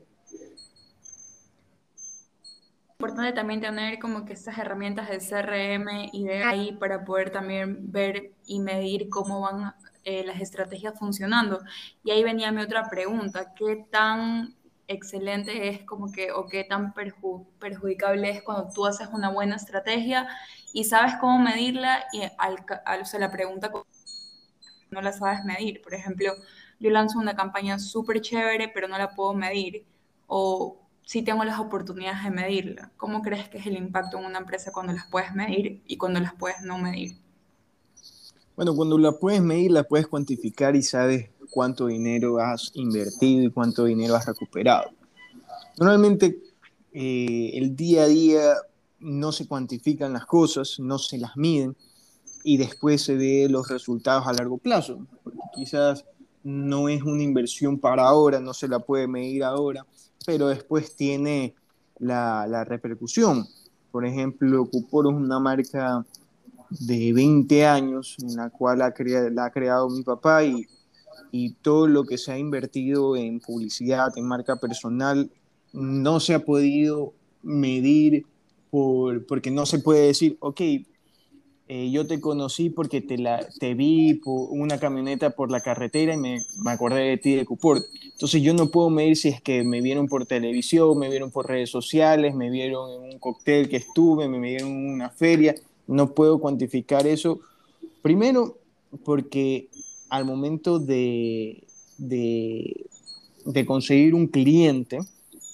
Importante 2.92 3.32
también 3.32 3.60
tener 3.60 3.98
como 3.98 4.24
que 4.24 4.34
estas 4.34 4.58
herramientas 4.58 5.08
de 5.08 5.18
CRM 5.18 6.08
y 6.12 6.22
de 6.22 6.44
ahí 6.44 6.76
para 6.78 7.04
poder 7.04 7.30
también 7.30 7.90
ver 7.90 8.34
y 8.46 8.60
medir 8.60 9.08
cómo 9.08 9.40
van 9.40 9.74
eh, 10.04 10.22
las 10.24 10.40
estrategias 10.40 10.96
funcionando. 10.96 11.60
Y 12.04 12.12
ahí 12.12 12.22
venía 12.22 12.52
mi 12.52 12.62
otra 12.62 12.88
pregunta, 12.88 13.54
¿qué 13.56 13.84
tan 13.90 14.54
excelente 14.86 15.68
es 15.68 15.82
como 15.82 16.12
que 16.12 16.30
o 16.30 16.46
qué 16.46 16.62
tan 16.62 16.94
perjudicable 16.94 18.30
es 18.30 18.42
cuando 18.44 18.72
tú 18.72 18.86
haces 18.86 19.08
una 19.12 19.30
buena 19.30 19.56
estrategia 19.56 20.28
y 20.74 20.82
sabes 20.82 21.14
cómo 21.20 21.38
medirla 21.38 22.04
y 22.12 22.22
al, 22.36 22.56
al 22.84 23.02
la 23.20 23.30
pregunta 23.30 23.70
no 24.90 25.00
la 25.00 25.12
sabes 25.12 25.44
medir. 25.44 25.80
Por 25.80 25.94
ejemplo, 25.94 26.32
yo 26.80 26.90
lanzo 26.90 27.20
una 27.20 27.36
campaña 27.36 27.78
súper 27.78 28.20
chévere, 28.20 28.72
pero 28.74 28.88
no 28.88 28.98
la 28.98 29.14
puedo 29.14 29.34
medir. 29.34 29.84
O 30.26 30.80
si 31.04 31.22
tengo 31.22 31.44
las 31.44 31.60
oportunidades 31.60 32.24
de 32.24 32.30
medirla. 32.30 32.90
¿Cómo 32.96 33.22
crees 33.22 33.48
que 33.48 33.58
es 33.58 33.66
el 33.66 33.76
impacto 33.76 34.18
en 34.18 34.24
una 34.24 34.38
empresa 34.38 34.72
cuando 34.72 34.92
las 34.92 35.06
puedes 35.06 35.32
medir 35.32 35.80
y 35.86 35.96
cuando 35.96 36.18
las 36.18 36.34
puedes 36.34 36.60
no 36.62 36.76
medir? 36.76 37.18
Bueno, 38.56 38.74
cuando 38.74 38.98
la 38.98 39.12
puedes 39.12 39.42
medir, 39.42 39.70
la 39.70 39.84
puedes 39.84 40.08
cuantificar 40.08 40.74
y 40.74 40.82
sabes 40.82 41.30
cuánto 41.50 41.86
dinero 41.86 42.40
has 42.40 42.72
invertido 42.74 43.44
y 43.44 43.50
cuánto 43.52 43.84
dinero 43.84 44.16
has 44.16 44.26
recuperado. 44.26 44.90
Normalmente 45.78 46.36
eh, 46.92 47.50
el 47.54 47.76
día 47.76 48.02
a 48.02 48.06
día 48.06 48.54
no 49.04 49.32
se 49.32 49.46
cuantifican 49.46 50.14
las 50.14 50.24
cosas, 50.24 50.80
no 50.80 50.98
se 50.98 51.18
las 51.18 51.36
miden 51.36 51.76
y 52.42 52.56
después 52.56 53.02
se 53.02 53.16
ve 53.16 53.46
los 53.48 53.68
resultados 53.68 54.26
a 54.26 54.32
largo 54.32 54.58
plazo. 54.58 55.06
Quizás 55.54 56.04
no 56.42 56.88
es 56.88 57.02
una 57.02 57.22
inversión 57.22 57.78
para 57.78 58.06
ahora, 58.06 58.40
no 58.40 58.54
se 58.54 58.66
la 58.66 58.78
puede 58.78 59.06
medir 59.06 59.44
ahora, 59.44 59.86
pero 60.26 60.48
después 60.48 60.96
tiene 60.96 61.54
la, 61.98 62.46
la 62.46 62.64
repercusión. 62.64 63.46
Por 63.92 64.06
ejemplo, 64.06 64.64
Cupor 64.66 65.06
es 65.06 65.14
una 65.14 65.38
marca 65.38 66.04
de 66.70 67.12
20 67.12 67.66
años 67.66 68.16
en 68.20 68.36
la 68.36 68.50
cual 68.50 68.82
ha 68.82 68.92
la 69.30 69.44
ha 69.44 69.50
creado 69.50 69.88
mi 69.90 70.02
papá 70.02 70.44
y, 70.44 70.66
y 71.30 71.52
todo 71.52 71.86
lo 71.86 72.04
que 72.04 72.18
se 72.18 72.32
ha 72.32 72.38
invertido 72.38 73.16
en 73.16 73.40
publicidad, 73.40 74.16
en 74.16 74.26
marca 74.26 74.56
personal, 74.56 75.30
no 75.72 76.20
se 76.20 76.34
ha 76.34 76.44
podido 76.44 77.12
medir 77.42 78.26
porque 79.28 79.50
no 79.50 79.66
se 79.66 79.78
puede 79.78 80.06
decir, 80.06 80.36
ok, 80.40 80.60
eh, 81.66 81.90
yo 81.90 82.06
te 82.06 82.20
conocí 82.20 82.68
porque 82.68 83.00
te, 83.00 83.16
la, 83.16 83.46
te 83.58 83.72
vi 83.74 84.14
por 84.14 84.48
una 84.50 84.78
camioneta 84.78 85.30
por 85.30 85.50
la 85.50 85.60
carretera 85.60 86.12
y 86.12 86.18
me, 86.18 86.42
me 86.62 86.70
acordé 86.70 87.04
de 87.04 87.16
ti 87.16 87.34
de 87.34 87.46
Cuport. 87.46 87.82
Entonces 88.12 88.42
yo 88.42 88.52
no 88.52 88.70
puedo 88.70 88.90
medir 88.90 89.16
si 89.16 89.28
es 89.28 89.40
que 89.40 89.64
me 89.64 89.80
vieron 89.80 90.06
por 90.06 90.26
televisión, 90.26 90.98
me 90.98 91.08
vieron 91.08 91.30
por 91.30 91.48
redes 91.48 91.70
sociales, 91.70 92.34
me 92.34 92.50
vieron 92.50 93.04
en 93.04 93.12
un 93.14 93.18
cóctel 93.18 93.68
que 93.68 93.76
estuve, 93.78 94.28
me 94.28 94.40
vieron 94.40 94.68
en 94.68 94.92
una 94.92 95.08
feria. 95.08 95.54
No 95.86 96.14
puedo 96.14 96.38
cuantificar 96.38 97.06
eso. 97.06 97.40
Primero, 98.02 98.58
porque 99.04 99.68
al 100.10 100.26
momento 100.26 100.78
de, 100.78 101.64
de, 101.96 102.86
de 103.46 103.66
conseguir 103.66 104.14
un 104.14 104.26
cliente, 104.26 104.98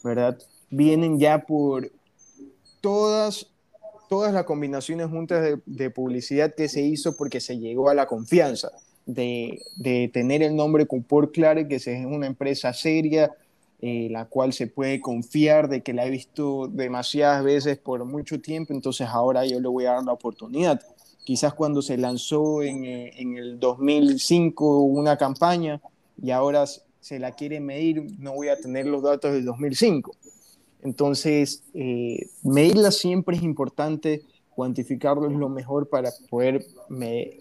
¿verdad? 0.03 0.39
Vienen 0.71 1.21
ya 1.21 1.47
por 1.47 1.91
todas 2.81 3.47
todas 4.11 4.35
las 4.35 4.43
combinaciones 4.43 5.07
juntas 5.07 5.61
de, 5.65 5.91
publicidad 5.91 6.53
que 6.53 6.69
se 6.69 6.83
hizo 6.83 7.17
porque 7.17 7.39
se 7.39 7.61
llegó 7.61 7.91
a 7.91 7.95
la 7.95 8.07
confianza 8.07 8.73
de, 9.07 9.63
tener 10.13 10.43
el 10.43 10.57
nombre 10.57 10.85
por 10.85 11.31
claro 11.31 11.67
que 11.69 11.77
es 11.77 11.87
una 11.87 12.27
empresa 12.27 12.73
seria, 12.73 13.33
eh, 13.81 14.09
la 14.11 14.25
cual 14.25 14.53
se 14.53 14.67
puede 14.67 15.01
confiar 15.01 15.69
de 15.69 15.83
que 15.83 15.95
la 15.95 16.07
he 16.07 16.11
visto 16.11 16.67
demasiadas 16.67 17.45
veces 17.45 17.79
por 17.79 18.05
mucho 18.05 18.41
tiempo, 18.41 18.73
entonces 18.73 19.07
ahora 19.09 19.47
yo 19.47 19.61
le 19.61 19.69
voy 19.69 19.87
a 19.87 19.93
dar 19.93 20.03
la 20.03 20.13
oportunidad. 20.13 20.81
Quizás 21.25 21.55
cuando 21.55 21.81
se 21.81 21.97
lanzó 21.97 22.63
en, 22.65 22.85
eh, 22.85 23.13
en 23.17 23.37
el 23.37 23.61
2005 23.61 24.81
una 24.81 25.17
campaña 25.19 25.81
y 26.21 26.33
ahora 26.33 26.65
se 26.67 27.19
la 27.21 27.37
quiere 27.37 27.61
medir, 27.61 28.05
no 28.19 28.33
voy 28.35 28.49
a 28.49 28.57
tener 28.57 28.87
los 28.87 29.05
datos 29.05 29.33
del 29.33 29.45
2005 29.45 30.11
entonces, 30.83 31.63
eh, 31.75 32.29
medirla 32.43 32.91
siempre 32.91 33.37
es 33.37 33.43
importante, 33.43 34.23
cuantificarlo 34.51 35.29
es 35.29 35.37
lo 35.37 35.49
mejor 35.49 35.89
para 35.89 36.11
poder, 36.29 36.65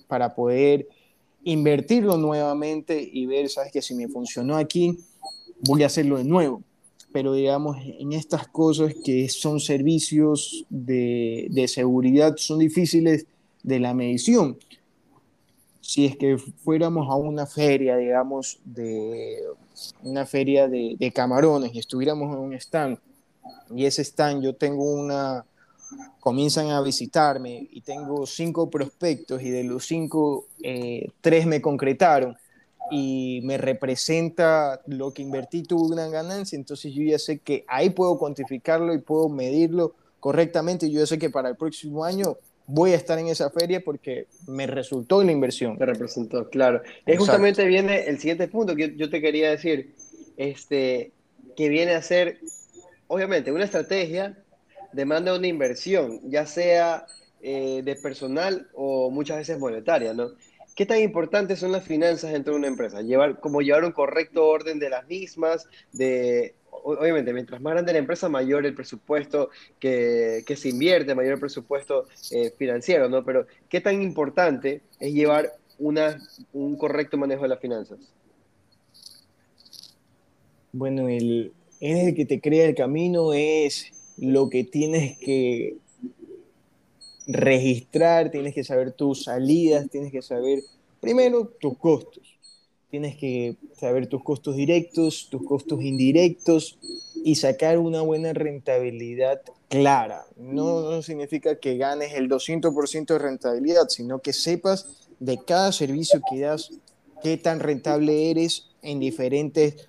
para 0.08 0.36
poder 0.36 0.88
invertirlo 1.44 2.18
nuevamente 2.18 3.10
y 3.12 3.26
ver, 3.26 3.50
sabes 3.50 3.72
que 3.72 3.82
si 3.82 3.96
me 3.96 4.08
funcionó 4.08 4.58
aquí, 4.58 5.00
voy 5.62 5.84
a 5.84 5.88
hacerlo 5.88 6.18
de 6.18 6.26
nuevo. 6.26 6.64
Pero 7.12 7.34
digamos, 7.34 7.78
en 7.84 8.14
estas 8.14 8.48
cosas 8.48 8.94
que 9.04 9.28
son 9.30 9.60
servicios 9.60 10.66
de, 10.70 11.48
de 11.50 11.68
seguridad, 11.68 12.36
son 12.38 12.60
difíciles 12.60 13.26
de 13.64 13.80
la 13.80 13.94
medición. 13.94 14.58
Si 15.82 16.06
es 16.06 16.16
que 16.18 16.38
fuéramos 16.38 17.10
a 17.10 17.16
una 17.16 17.48
feria, 17.48 17.98
digamos, 17.98 18.60
de 18.64 19.40
una 20.04 20.26
feria 20.26 20.68
de, 20.68 20.96
de 21.00 21.12
camarones 21.12 21.74
y 21.74 21.80
estuviéramos 21.80 22.32
en 22.36 22.40
un 22.40 22.54
stand 22.54 23.00
y 23.76 23.86
ese 23.86 24.04
stand 24.04 24.44
yo 24.44 24.56
tengo 24.56 24.84
una, 24.84 25.46
comienzan 26.20 26.70
a 26.70 26.82
visitarme 26.82 27.68
y 27.72 27.82
tengo 27.82 28.26
cinco 28.26 28.70
prospectos 28.70 29.42
y 29.42 29.50
de 29.50 29.64
los 29.64 29.86
cinco, 29.86 30.48
eh, 30.64 31.08
tres 31.22 31.46
me 31.46 31.62
concretaron 31.62 32.38
y 32.92 33.42
me 33.44 33.58
representa 33.58 34.82
lo 34.88 35.14
que 35.14 35.22
invertí, 35.22 35.64
tuve 35.64 35.94
una 35.94 36.08
ganancia, 36.08 36.56
entonces 36.56 36.94
yo 36.94 37.04
ya 37.04 37.20
sé 37.20 37.40
que 37.40 37.64
ahí 37.68 37.92
puedo 37.92 38.18
cuantificarlo 38.18 38.94
y 38.94 39.00
puedo 39.00 39.30
medirlo 39.30 39.94
correctamente. 40.20 40.90
Yo 40.90 41.00
ya 41.00 41.06
sé 41.06 41.18
que 41.18 41.30
para 41.30 41.50
el 41.50 41.56
próximo 41.56 42.04
año 42.04 42.38
voy 42.68 42.92
a 42.92 42.96
estar 42.96 43.18
en 43.18 43.28
esa 43.28 43.50
feria 43.50 43.82
porque 43.84 44.28
me 44.48 44.68
resultó 44.68 45.24
la 45.24 45.32
inversión. 45.32 45.78
Me 45.80 45.86
representó, 45.86 46.50
claro. 46.50 46.82
Es 47.06 47.18
justamente 47.18 47.66
viene 47.66 48.08
el 48.08 48.20
siguiente 48.20 48.48
punto 48.48 48.76
que 48.76 48.96
yo 48.96 49.10
te 49.10 49.22
quería 49.22 49.50
decir, 49.50 49.94
este, 50.38 51.12
que 51.56 51.70
viene 51.70 51.94
a 51.94 52.02
ser 52.02 52.40
obviamente, 53.10 53.52
una 53.52 53.66
estrategia 53.66 54.38
demanda 54.94 55.36
una 55.36 55.48
inversión, 55.48 56.22
ya 56.30 56.46
sea 56.46 57.06
eh, 57.42 57.82
de 57.84 57.96
personal 57.96 58.70
o 58.74 59.12
muchas 59.12 59.38
veces 59.38 59.60
monetaria, 59.60 60.14
¿no? 60.14 60.32
¿Qué 60.76 60.86
tan 60.86 61.00
importantes 61.00 61.60
son 61.60 61.74
las 61.74 61.84
finanzas 61.84 62.32
dentro 62.32 62.54
de 62.54 62.60
una 62.60 62.68
empresa? 62.68 63.02
Llevar, 63.02 63.40
como 63.42 63.62
llevar 63.62 63.84
un 63.84 63.92
correcto 63.92 64.48
orden 64.48 64.80
de 64.80 64.90
las 64.90 65.06
mismas, 65.08 65.68
de, 65.92 66.54
obviamente, 66.72 67.34
mientras 67.34 67.60
más 67.60 67.74
grande 67.74 67.92
la 67.92 68.00
empresa, 68.00 68.30
mayor 68.30 68.66
el 68.66 68.76
presupuesto 68.76 69.50
que, 69.80 70.44
se 70.56 70.70
invierte, 70.70 71.16
mayor 71.16 71.34
el 71.34 71.40
presupuesto 71.40 72.06
eh, 72.32 72.54
financiero, 72.58 73.10
¿no? 73.10 73.26
Pero, 73.26 73.46
¿qué 73.68 73.82
tan 73.82 74.02
importante 74.02 74.82
es 75.00 75.14
llevar 75.14 75.52
una, 75.80 76.18
un 76.54 76.78
correcto 76.78 77.18
manejo 77.18 77.42
de 77.42 77.50
las 77.50 77.60
finanzas? 77.60 78.00
Bueno, 80.72 81.10
el, 81.10 81.52
es 81.80 82.08
el 82.08 82.16
que 82.16 82.26
te 82.26 82.42
crea 82.42 82.66
el 82.66 82.76
camino, 82.76 83.34
es 83.34 83.92
lo 84.18 84.50
que 84.50 84.64
tienes 84.64 85.18
que 85.18 85.78
registrar, 87.28 88.32
tienes 88.32 88.54
que 88.54 88.64
saber 88.64 88.92
tus 88.92 89.24
salidas, 89.24 89.90
tienes 89.90 90.12
que 90.12 90.22
saber 90.22 90.60
primero 91.00 91.48
tus 91.60 91.78
costos, 91.78 92.38
tienes 92.90 93.16
que 93.16 93.56
saber 93.80 94.08
tus 94.08 94.24
costos 94.24 94.56
directos, 94.56 95.28
tus 95.30 95.44
costos 95.44 95.82
indirectos 95.84 96.80
y 97.24 97.36
sacar 97.36 97.78
una 97.78 98.02
buena 98.02 98.34
rentabilidad 98.34 99.42
clara. 99.68 100.26
No, 100.38 101.02
significa 101.02 101.60
que 101.60 101.78
ganes 101.78 102.14
el 102.14 102.28
200% 102.30 103.06
de 103.06 103.20
rentabilidad, 103.20 103.90
sino 103.90 104.20
que 104.20 104.34
sepas 104.34 105.08
de 105.20 105.38
cada 105.38 105.72
servicio 105.72 106.22
que 106.30 106.40
das 106.40 106.72
qué 107.22 107.38
tan 107.38 107.60
rentable 107.60 108.32
eres 108.32 108.70
en 108.82 109.00
diferentes 109.00 109.88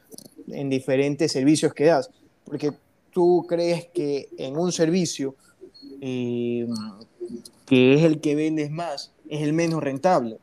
en 0.52 0.68
diferentes 0.68 1.32
servicios 1.32 1.74
que 1.74 1.86
das. 1.86 2.10
Porque 2.44 2.72
tú 3.12 3.46
crees 3.48 3.86
que 3.86 4.28
en 4.38 4.56
un 4.56 4.72
servicio 4.72 5.34
eh, 6.00 6.66
que 7.66 7.94
es 7.94 8.02
el 8.02 8.20
que 8.20 8.34
vendes 8.34 8.70
más, 8.70 9.12
es 9.28 9.42
el 9.42 9.52
menos 9.52 9.82
rentable. 9.82 10.38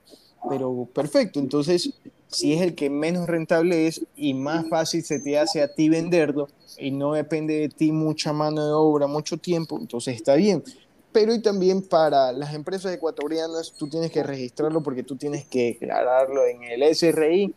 Pero 0.50 0.88
perfecto, 0.94 1.40
entonces 1.40 1.94
si 2.30 2.54
es 2.54 2.62
el 2.62 2.76
que 2.76 2.90
menos 2.90 3.28
rentable 3.28 3.88
es 3.88 4.02
y 4.16 4.34
más 4.34 4.68
fácil 4.70 5.04
se 5.04 5.20
te 5.20 5.38
hace 5.38 5.62
a 5.62 5.74
ti 5.74 5.90
venderlo 5.90 6.48
y 6.78 6.92
no 6.92 7.14
depende 7.14 7.56
de 7.60 7.70
ti 7.70 7.92
mucha 7.92 8.34
mano 8.34 8.66
de 8.66 8.74
obra, 8.74 9.08
mucho 9.08 9.38
tiempo, 9.38 9.78
entonces 9.80 10.16
está 10.16 10.36
bien. 10.36 10.64
Pero 11.12 11.34
y 11.34 11.42
también 11.42 11.82
para 11.82 12.32
las 12.32 12.54
empresas 12.54 12.94
ecuatorianas 12.94 13.74
tú 13.74 13.90
tienes 13.90 14.12
que 14.12 14.24
registrarlo 14.24 14.84
porque 14.84 15.04
tú 15.04 15.16
tienes 15.16 15.46
que 15.46 15.78
declararlo 15.80 16.46
en 16.46 16.64
el 16.64 16.96
SRI 16.96 17.54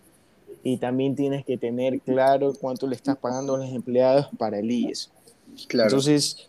y 0.62 0.76
también 0.76 1.16
tienes 1.16 1.44
que 1.44 1.56
tener 1.56 2.00
claro 2.00 2.52
cuánto 2.60 2.86
le 2.86 2.96
estás 2.96 3.16
pagando 3.16 3.54
a 3.54 3.58
los 3.58 3.70
empleados 3.70 4.28
para 4.38 4.58
el 4.58 4.70
IES. 4.70 5.10
Claro. 5.68 5.88
Entonces, 5.88 6.48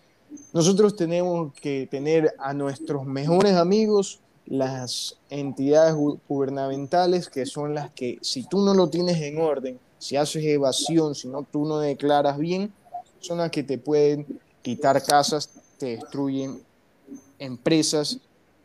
nosotros 0.53 0.95
tenemos 0.95 1.53
que 1.53 1.87
tener 1.89 2.33
a 2.39 2.53
nuestros 2.53 3.05
mejores 3.05 3.53
amigos 3.53 4.19
las 4.45 5.17
entidades 5.29 5.95
gubernamentales 6.27 7.29
que 7.29 7.45
son 7.45 7.73
las 7.73 7.91
que 7.91 8.19
si 8.21 8.43
tú 8.43 8.63
no 8.63 8.73
lo 8.73 8.89
tienes 8.89 9.21
en 9.21 9.39
orden, 9.39 9.79
si 9.97 10.17
haces 10.17 10.43
evasión, 10.43 11.15
si 11.15 11.27
no 11.27 11.43
tú 11.49 11.65
no 11.65 11.79
declaras 11.79 12.37
bien, 12.37 12.73
son 13.19 13.37
las 13.37 13.51
que 13.51 13.63
te 13.63 13.77
pueden 13.77 14.25
quitar 14.61 15.01
casas, 15.03 15.49
te 15.77 15.97
destruyen 15.97 16.61
empresas, 17.39 18.19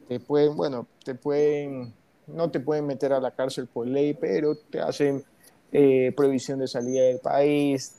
te 0.08 0.18
pueden, 0.18 0.56
bueno, 0.56 0.86
te 1.04 1.14
pueden, 1.14 1.92
no 2.26 2.50
te 2.50 2.58
pueden 2.58 2.86
meter 2.86 3.12
a 3.12 3.20
la 3.20 3.30
cárcel 3.30 3.66
por 3.66 3.86
ley, 3.86 4.14
pero 4.14 4.56
te 4.56 4.80
hacen 4.80 5.24
eh, 5.78 6.10
prohibición 6.16 6.58
de 6.58 6.68
salida 6.68 7.02
del 7.02 7.18
país, 7.18 7.92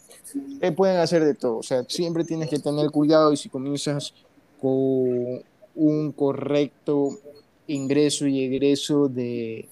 eh, 0.61 0.71
pueden 0.71 0.97
hacer 0.97 1.23
de 1.23 1.35
todo. 1.35 1.57
O 1.57 1.63
sea, 1.63 1.83
siempre 1.87 2.23
tienes 2.23 2.49
que 2.49 2.57
tener 2.57 2.89
cuidado 2.89 3.31
y 3.31 3.37
si 3.37 3.49
comienzas 3.49 4.15
con 4.59 5.43
un 5.75 6.11
correcto 6.11 7.19
ingreso 7.67 8.25
y 8.25 8.43
egreso 8.43 9.09
de, 9.09 9.69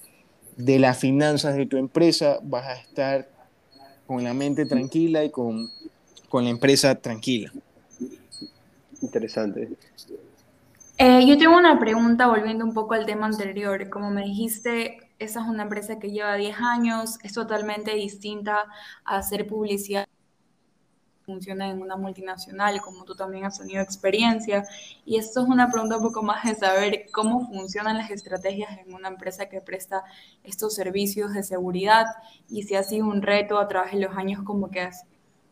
de 0.56 0.78
las 0.78 0.98
finanzas 0.98 1.56
de 1.56 1.66
tu 1.66 1.78
empresa, 1.78 2.38
vas 2.44 2.66
a 2.66 2.74
estar 2.74 3.28
con 4.06 4.22
la 4.22 4.34
mente 4.34 4.66
tranquila 4.66 5.24
y 5.24 5.30
con, 5.30 5.68
con 6.28 6.44
la 6.44 6.50
empresa 6.50 6.94
tranquila. 6.94 7.52
Interesante. 9.02 9.70
Eh, 10.98 11.26
yo 11.26 11.36
tengo 11.36 11.56
una 11.56 11.80
pregunta 11.80 12.28
volviendo 12.28 12.64
un 12.64 12.72
poco 12.72 12.94
al 12.94 13.04
tema 13.04 13.26
anterior. 13.26 13.90
Como 13.90 14.10
me 14.10 14.22
dijiste, 14.22 15.05
esa 15.18 15.40
es 15.40 15.46
una 15.46 15.64
empresa 15.64 15.98
que 15.98 16.10
lleva 16.10 16.34
10 16.36 16.56
años, 16.60 17.18
es 17.22 17.32
totalmente 17.32 17.94
distinta 17.94 18.66
a 19.04 19.18
hacer 19.18 19.46
publicidad 19.46 20.06
funciona 21.26 21.68
en 21.68 21.82
una 21.82 21.96
multinacional, 21.96 22.80
como 22.80 23.04
tú 23.04 23.16
también 23.16 23.44
has 23.44 23.58
tenido 23.58 23.82
experiencia. 23.82 24.64
Y 25.04 25.16
esto 25.16 25.42
es 25.42 25.48
una 25.48 25.70
pregunta 25.70 25.96
un 25.96 26.04
poco 26.04 26.22
más 26.22 26.44
de 26.44 26.54
saber 26.54 27.06
cómo 27.12 27.46
funcionan 27.48 27.98
las 27.98 28.10
estrategias 28.10 28.78
en 28.78 28.94
una 28.94 29.08
empresa 29.08 29.48
que 29.48 29.60
presta 29.60 30.04
estos 30.44 30.74
servicios 30.74 31.32
de 31.34 31.42
seguridad 31.42 32.06
y 32.48 32.62
si 32.62 32.76
ha 32.76 32.82
sido 32.84 33.06
un 33.06 33.22
reto 33.22 33.58
a 33.58 33.66
través 33.66 33.92
de 33.92 34.00
los 34.00 34.16
años 34.16 34.42
como 34.44 34.70
que 34.70 34.88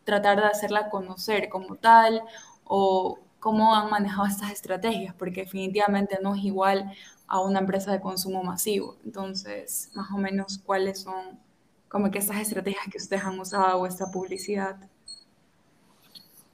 tratar 0.05 0.37
de 0.37 0.45
hacerla 0.45 0.89
conocer 0.89 1.49
como 1.49 1.75
tal 1.75 2.21
o 2.63 3.19
cómo 3.39 3.75
han 3.75 3.89
manejado 3.89 4.25
estas 4.27 4.51
estrategias, 4.51 5.13
porque 5.13 5.41
definitivamente 5.41 6.17
no 6.21 6.35
es 6.35 6.43
igual 6.43 6.91
a 7.27 7.41
una 7.41 7.59
empresa 7.59 7.91
de 7.91 8.01
consumo 8.01 8.43
masivo. 8.43 8.97
Entonces, 9.03 9.89
más 9.95 10.11
o 10.11 10.17
menos, 10.17 10.59
¿cuáles 10.59 10.99
son 11.01 11.39
como 11.87 12.11
que 12.11 12.19
esas 12.19 12.37
estrategias 12.37 12.85
que 12.91 12.97
ustedes 12.97 13.23
han 13.23 13.39
usado 13.39 13.79
o 13.79 13.85
esta 13.87 14.11
publicidad? 14.11 14.77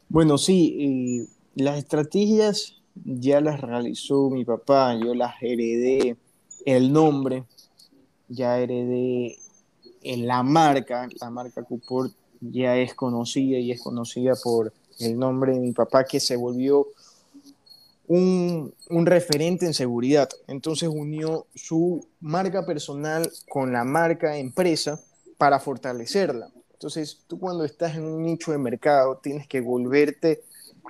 Bueno, 0.09 0.37
sí, 0.37 1.27
las 1.55 1.77
estrategias 1.77 2.81
ya 2.95 3.41
las 3.41 3.61
realizó 3.61 4.29
mi 4.29 4.45
papá, 4.45 4.95
yo 4.95 5.13
las 5.13 5.35
heredé, 5.41 6.17
el 6.65 6.91
nombre, 6.91 7.45
ya 8.27 8.59
heredé 8.59 9.37
en 10.01 10.27
la 10.27 10.43
marca, 10.43 11.07
la 11.19 11.29
marca 11.29 11.63
Cuport 11.63 12.13
ya 12.41 12.75
es 12.77 12.93
conocida 12.93 13.57
y 13.59 13.71
es 13.71 13.81
conocida 13.81 14.33
por 14.43 14.73
el 14.99 15.17
nombre 15.17 15.53
de 15.53 15.59
mi 15.59 15.71
papá 15.71 16.03
que 16.03 16.19
se 16.19 16.35
volvió 16.35 16.87
un, 18.13 19.05
referente 19.05 19.65
en 19.65 19.73
seguridad. 19.73 20.29
Entonces 20.47 20.89
unió 20.89 21.47
su 21.55 22.05
marca 22.19 22.65
personal 22.65 23.31
con 23.49 23.71
la 23.71 23.85
marca 23.85 24.37
empresa 24.37 24.99
para 25.37 25.59
fortalecerla. 25.59 26.49
Entonces 26.73 27.19
tú 27.27 27.39
cuando 27.39 27.63
estás 27.63 27.95
en 27.95 28.03
un 28.03 28.23
nicho 28.23 28.51
de 28.51 28.57
mercado 28.57 29.19
tienes 29.23 29.47
que 29.47 29.61
volverte 29.61 30.43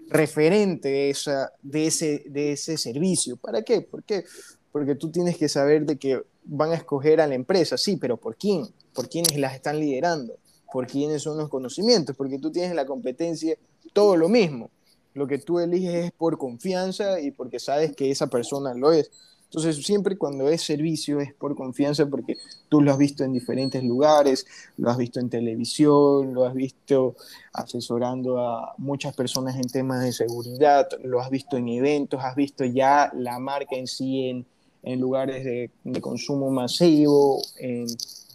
referente 0.10 0.89
de, 0.89 1.10
esa, 1.12 1.51
de, 1.62 1.88
ese, 1.88 2.23
de 2.27 2.53
ese 2.53 2.77
servicio. 2.77 3.38
¿Para 3.38 3.62
qué? 3.62 3.81
¿Por 3.81 4.03
qué? 4.03 4.23
Porque 4.71 4.95
tú 4.95 5.12
tienes 5.12 5.38
que 5.38 5.47
saber 5.47 5.86
de 5.86 5.97
que 5.97 6.21
van 6.43 6.71
a 6.71 6.75
escoger 6.75 7.21
a 7.21 7.27
la 7.27 7.36
empresa, 7.36 7.77
sí, 7.77 7.97
pero 7.97 8.17
¿por 8.17 8.36
quién? 8.36 8.65
¿Por 8.93 9.10
quiénes 9.10 9.38
las 9.38 9.53
están 9.53 9.79
liderando? 9.79 10.38
¿Por 10.73 10.88
quiénes 10.88 11.21
son 11.21 11.38
los 11.38 11.49
conocimientos? 11.49 12.15
Porque 12.15 12.39
tú 12.39 12.51
tienes 12.51 12.73
la 12.73 12.86
competencia, 12.86 13.55
todo 13.93 14.15
lo 14.17 14.27
mismo. 14.27 14.71
Lo 15.13 15.28
que 15.28 15.38
tú 15.38 15.60
eliges 15.60 16.06
es 16.06 16.12
por 16.12 16.38
confianza 16.38 17.19
y 17.19 17.32
porque 17.32 17.60
sabes 17.60 17.95
que 17.95 18.12
esa 18.12 18.28
persona 18.28 18.74
lo 18.74 18.91
es. 18.91 19.12
Entonces, 19.52 19.86
siempre 19.86 20.17
cuando 20.17 20.47
es 20.47 20.62
servicio 20.62 21.19
es 21.19 21.34
por 21.34 21.58
confianza 21.58 22.06
porque 22.06 22.38
tú 22.69 22.82
lo 22.82 22.89
has 22.89 22.97
visto 22.97 23.26
en 23.26 23.34
diferentes 23.34 23.84
lugares, 23.84 24.45
lo 24.78 24.89
has 24.89 24.97
visto 24.97 25.19
en 25.19 25.30
televisión, 25.30 26.34
lo 26.34 26.45
has 26.45 26.54
visto 26.54 27.17
asesorando 27.52 28.39
a 28.39 28.74
muchas 28.78 29.13
personas 29.13 29.58
en 29.58 29.67
temas 29.67 30.02
de 30.06 30.13
seguridad, 30.13 30.88
lo 31.04 31.19
has 31.19 31.30
visto 31.30 31.58
en 31.58 31.67
eventos, 31.67 32.24
has 32.24 32.36
visto 32.38 32.63
ya 32.63 33.12
la 33.13 33.39
marca 33.39 33.76
en 33.76 33.88
sí 33.88 34.30
en, 34.30 34.45
en 34.84 35.02
lugares 35.02 35.43
de, 35.43 35.69
de 35.84 36.00
consumo 36.00 36.50
masivo, 36.50 37.41
en 37.60 37.88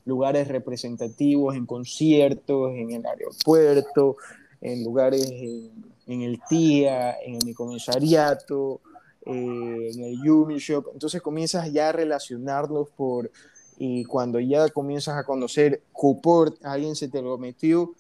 lugares 0.05 0.49
representativos, 0.49 1.57
en 1.57 1.65
conciertos, 1.65 2.73
en 2.75 2.91
el 2.91 3.07
aeropuerto, 3.07 4.19
en 4.61 4.85
lugares 4.85 5.31
en, 5.31 5.96
en 6.07 6.23
el 6.23 6.41
TIA, 6.49 7.19
en 7.21 7.39
el 7.47 7.55
comisariato, 7.55 8.81
eh, 9.25 9.91
en 9.93 10.05
el 10.05 10.23
Yumi 10.23 10.59
Shop. 10.59 10.87
Entonces 10.93 11.21
comienzas 11.21 11.73
ya 11.73 11.89
a 11.89 11.93
relacionarlos 11.93 12.89
por, 12.91 13.31
y 13.77 14.05
cuando 14.05 14.39
ya 14.39 14.69
comienzas 14.69 15.17
a 15.17 15.25
conocer 15.25 15.83
Cuport, 15.93 16.65
alguien 16.65 16.95
se 16.95 17.09
te 17.09 17.21
lo 17.21 17.37
metió, 17.39 17.95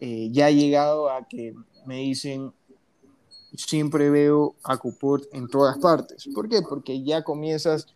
eh, 0.00 0.28
ya 0.32 0.46
ha 0.46 0.50
llegado 0.50 1.10
a 1.10 1.26
que 1.28 1.54
me 1.84 1.96
dicen, 1.96 2.52
siempre 3.54 4.10
veo 4.10 4.54
a 4.64 4.78
Cuport 4.78 5.24
en 5.32 5.48
todas 5.48 5.78
partes. 5.78 6.26
¿Por 6.34 6.48
qué? 6.48 6.62
Porque 6.62 7.02
ya 7.02 7.22
comienzas, 7.22 7.86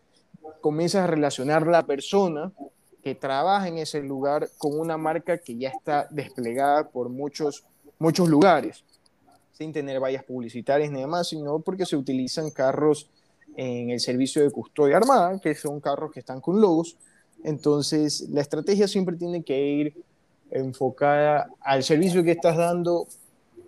comienzas 0.61 1.03
a 1.03 1.07
relacionar 1.07 1.65
la 1.65 1.85
persona 1.85 2.51
que 3.03 3.15
trabaja 3.15 3.67
en 3.67 3.79
ese 3.79 4.01
lugar 4.03 4.49
con 4.57 4.77
una 4.77 4.97
marca 4.97 5.37
que 5.37 5.57
ya 5.57 5.69
está 5.69 6.07
desplegada 6.11 6.89
por 6.89 7.09
muchos, 7.09 7.63
muchos 7.97 8.29
lugares 8.29 8.83
sin 9.59 9.73
tener 9.73 9.99
vallas 9.99 10.23
publicitarias 10.23 10.89
ni 10.89 11.01
demás, 11.01 11.27
sino 11.27 11.59
porque 11.59 11.85
se 11.85 11.97
utilizan 11.97 12.49
carros 12.49 13.09
en 13.57 13.89
el 13.89 13.99
servicio 13.99 14.41
de 14.41 14.51
custodia 14.51 14.95
armada, 14.95 15.37
que 15.37 15.53
son 15.53 15.81
carros 15.81 16.13
que 16.13 16.21
están 16.21 16.39
con 16.39 16.61
logos. 16.61 16.95
Entonces, 17.43 18.21
la 18.29 18.39
estrategia 18.39 18.87
siempre 18.87 19.17
tiene 19.17 19.43
que 19.43 19.67
ir 19.67 20.03
enfocada 20.49 21.49
al 21.59 21.83
servicio 21.83 22.23
que 22.23 22.31
estás 22.31 22.55
dando, 22.55 23.05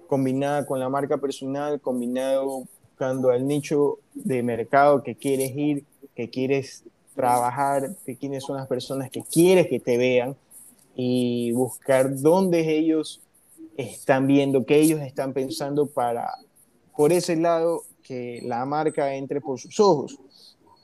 combinada 0.08 0.66
con 0.66 0.80
la 0.80 0.88
marca 0.88 1.18
personal, 1.18 1.82
combinado 1.82 2.64
buscando 2.88 3.30
al 3.30 3.46
nicho 3.46 3.98
de 4.14 4.44
mercado 4.44 5.04
que 5.04 5.16
quieres 5.16 5.52
ir, 5.58 5.84
que 6.16 6.30
quieres 6.30 6.86
trabajar, 7.16 7.98
de 8.06 8.16
quiénes 8.16 8.46
son 8.46 8.56
las 8.56 8.68
personas 8.68 9.12
que 9.12 9.24
quieres 9.24 9.68
que 9.68 9.82
te 9.82 9.98
vean 9.98 10.38
y 10.96 11.52
buscar 11.52 12.18
dónde 12.18 12.78
ellos 12.78 13.20
están 13.78 14.28
viendo, 14.28 14.66
que 14.66 14.80
ellos 14.80 15.02
están 15.02 15.34
pensando 15.34 15.88
para, 15.88 16.32
por 16.96 17.12
ese 17.12 17.36
lado, 17.36 17.84
que 18.04 18.42
la 18.44 18.66
marca 18.66 19.16
entre 19.16 19.42
por 19.42 19.60
sus 19.60 19.80
ojos, 19.80 20.20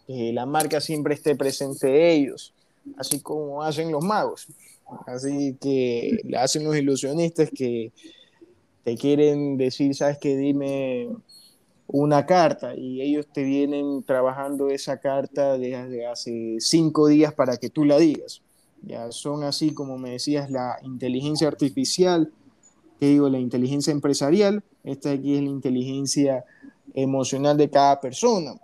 que 0.06 0.32
la 0.34 0.46
marca 0.46 0.80
siempre 0.80 1.14
esté 1.14 1.36
presente 1.36 1.88
de 1.88 2.14
ellos, 2.14 2.54
así 2.98 3.20
como 3.20 3.64
hacen 3.64 3.92
los 3.92 4.04
magos, 4.04 4.48
así 5.06 5.58
que 5.60 6.20
hacen 6.38 6.64
los 6.64 6.76
ilusionistas 6.78 7.50
que 7.54 7.92
te 8.84 8.96
quieren 8.96 9.58
decir, 9.58 9.94
sabes 9.96 10.18
que 10.18 10.38
dime 10.38 11.10
una 11.88 12.26
carta 12.26 12.76
y 12.76 13.02
ellos 13.02 13.28
te 13.34 13.44
vienen 13.44 14.04
trabajando 14.04 14.70
esa 14.70 15.00
carta 15.00 15.58
desde 15.58 16.06
hace 16.06 16.58
cinco 16.60 17.08
días 17.08 17.34
para 17.34 17.58
que 17.58 17.70
tú 17.70 17.86
la 17.86 17.98
digas. 17.98 18.42
Ya 18.84 19.12
son 19.12 19.44
así 19.44 19.74
como 19.74 19.98
me 19.98 20.12
decías 20.12 20.52
la 20.52 20.78
inteligencia 20.84 21.48
artificial 21.48 22.32
que 23.00 23.08
digo, 23.08 23.30
la 23.30 23.40
inteligencia 23.40 23.92
empresarial, 23.92 24.64
esta 24.84 25.12
aquí 25.12 25.36
es 25.36 25.44
la 25.44 25.50
inteligencia 25.50 26.46
emocional 26.94 27.58
de 27.58 27.70
cada 27.70 28.00
persona, 28.00 28.56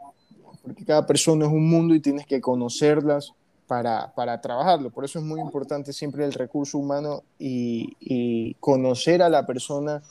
porque 0.61 0.85
cada 0.85 1.05
persona 1.05 1.45
es 1.45 1.51
un 1.51 1.69
mundo 1.69 1.93
y 1.93 1.99
tienes 1.99 2.25
que 2.25 2.41
conocerlas 2.41 3.33
para, 3.67 4.13
para 4.13 4.39
trabajarlo. 4.41 4.89
Por 4.89 5.05
eso 5.05 5.19
es 5.19 5.25
muy 5.25 5.39
importante 5.39 5.93
siempre 5.93 6.25
el 6.25 6.33
recurso 6.33 6.77
humano 6.77 7.23
y, 7.37 7.95
y 7.99 8.55
conocer 8.55 9.21
a 9.21 9.29
la 9.29 9.45
persona 9.45 10.01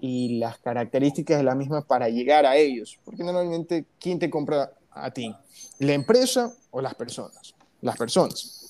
y 0.00 0.38
las 0.38 0.58
características 0.58 1.38
de 1.38 1.44
la 1.44 1.54
misma 1.54 1.82
para 1.82 2.08
llegar 2.08 2.46
a 2.46 2.56
ellos. 2.56 2.98
Porque 3.04 3.24
normalmente, 3.24 3.86
¿quién 3.98 4.18
te 4.18 4.30
compra 4.30 4.72
a 4.90 5.10
ti? 5.10 5.34
¿La 5.78 5.94
empresa 5.94 6.52
o 6.70 6.80
las 6.80 6.94
personas? 6.94 7.54
Las 7.80 7.96
personas. 7.96 8.63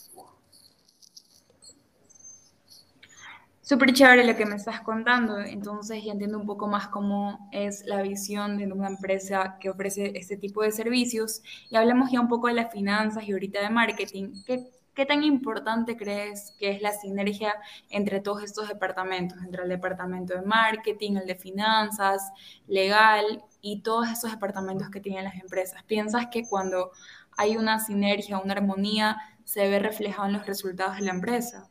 Súper 3.64 3.94
chévere 3.94 4.26
lo 4.26 4.36
que 4.36 4.44
me 4.44 4.56
estás 4.56 4.82
contando, 4.82 5.38
entonces 5.38 6.04
ya 6.04 6.12
entiendo 6.12 6.38
un 6.38 6.44
poco 6.44 6.68
más 6.68 6.88
cómo 6.88 7.48
es 7.50 7.82
la 7.86 8.02
visión 8.02 8.58
de 8.58 8.70
una 8.70 8.88
empresa 8.88 9.56
que 9.58 9.70
ofrece 9.70 10.12
este 10.18 10.36
tipo 10.36 10.62
de 10.62 10.70
servicios 10.70 11.40
y 11.70 11.76
hablemos 11.76 12.10
ya 12.12 12.20
un 12.20 12.28
poco 12.28 12.48
de 12.48 12.52
las 12.52 12.70
finanzas 12.70 13.26
y 13.26 13.32
ahorita 13.32 13.62
de 13.62 13.70
marketing. 13.70 14.34
¿Qué, 14.44 14.70
qué 14.92 15.06
tan 15.06 15.24
importante 15.24 15.96
crees 15.96 16.54
que 16.58 16.72
es 16.72 16.82
la 16.82 16.92
sinergia 16.92 17.54
entre 17.88 18.20
todos 18.20 18.42
estos 18.42 18.68
departamentos, 18.68 19.38
entre 19.42 19.62
el 19.62 19.70
departamento 19.70 20.34
de 20.34 20.42
marketing, 20.42 21.16
el 21.16 21.26
de 21.26 21.34
finanzas, 21.34 22.32
legal 22.66 23.42
y 23.62 23.80
todos 23.80 24.10
esos 24.10 24.30
departamentos 24.30 24.90
que 24.90 25.00
tienen 25.00 25.24
las 25.24 25.36
empresas? 25.36 25.82
¿Piensas 25.84 26.26
que 26.26 26.46
cuando 26.46 26.90
hay 27.34 27.56
una 27.56 27.80
sinergia, 27.80 28.38
una 28.38 28.52
armonía, 28.52 29.16
se 29.44 29.66
ve 29.70 29.78
reflejado 29.78 30.28
en 30.28 30.34
los 30.34 30.46
resultados 30.46 30.96
de 30.96 31.02
la 31.04 31.12
empresa? 31.12 31.70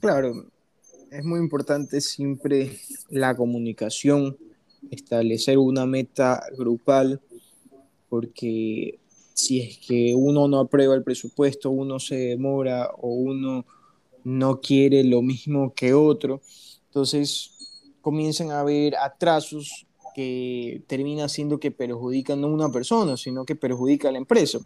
Claro, 0.00 0.46
es 1.10 1.24
muy 1.24 1.40
importante 1.40 2.00
siempre 2.00 2.78
la 3.08 3.36
comunicación, 3.36 4.36
establecer 4.92 5.58
una 5.58 5.86
meta 5.86 6.40
grupal, 6.56 7.20
porque 8.08 9.00
si 9.34 9.60
es 9.60 9.78
que 9.78 10.14
uno 10.14 10.46
no 10.46 10.60
aprueba 10.60 10.94
el 10.94 11.02
presupuesto, 11.02 11.70
uno 11.70 11.98
se 11.98 12.14
demora 12.14 12.90
o 12.98 13.08
uno 13.08 13.66
no 14.22 14.60
quiere 14.60 15.02
lo 15.02 15.20
mismo 15.20 15.74
que 15.74 15.94
otro, 15.94 16.42
entonces 16.86 17.50
comienzan 18.00 18.52
a 18.52 18.60
haber 18.60 18.94
atrasos 18.96 19.84
que 20.14 20.82
termina 20.86 21.28
siendo 21.28 21.58
que 21.58 21.72
perjudican 21.72 22.40
no 22.40 22.48
una 22.48 22.70
persona, 22.70 23.16
sino 23.16 23.44
que 23.44 23.56
perjudica 23.56 24.08
a 24.08 24.12
la 24.12 24.18
empresa. 24.18 24.58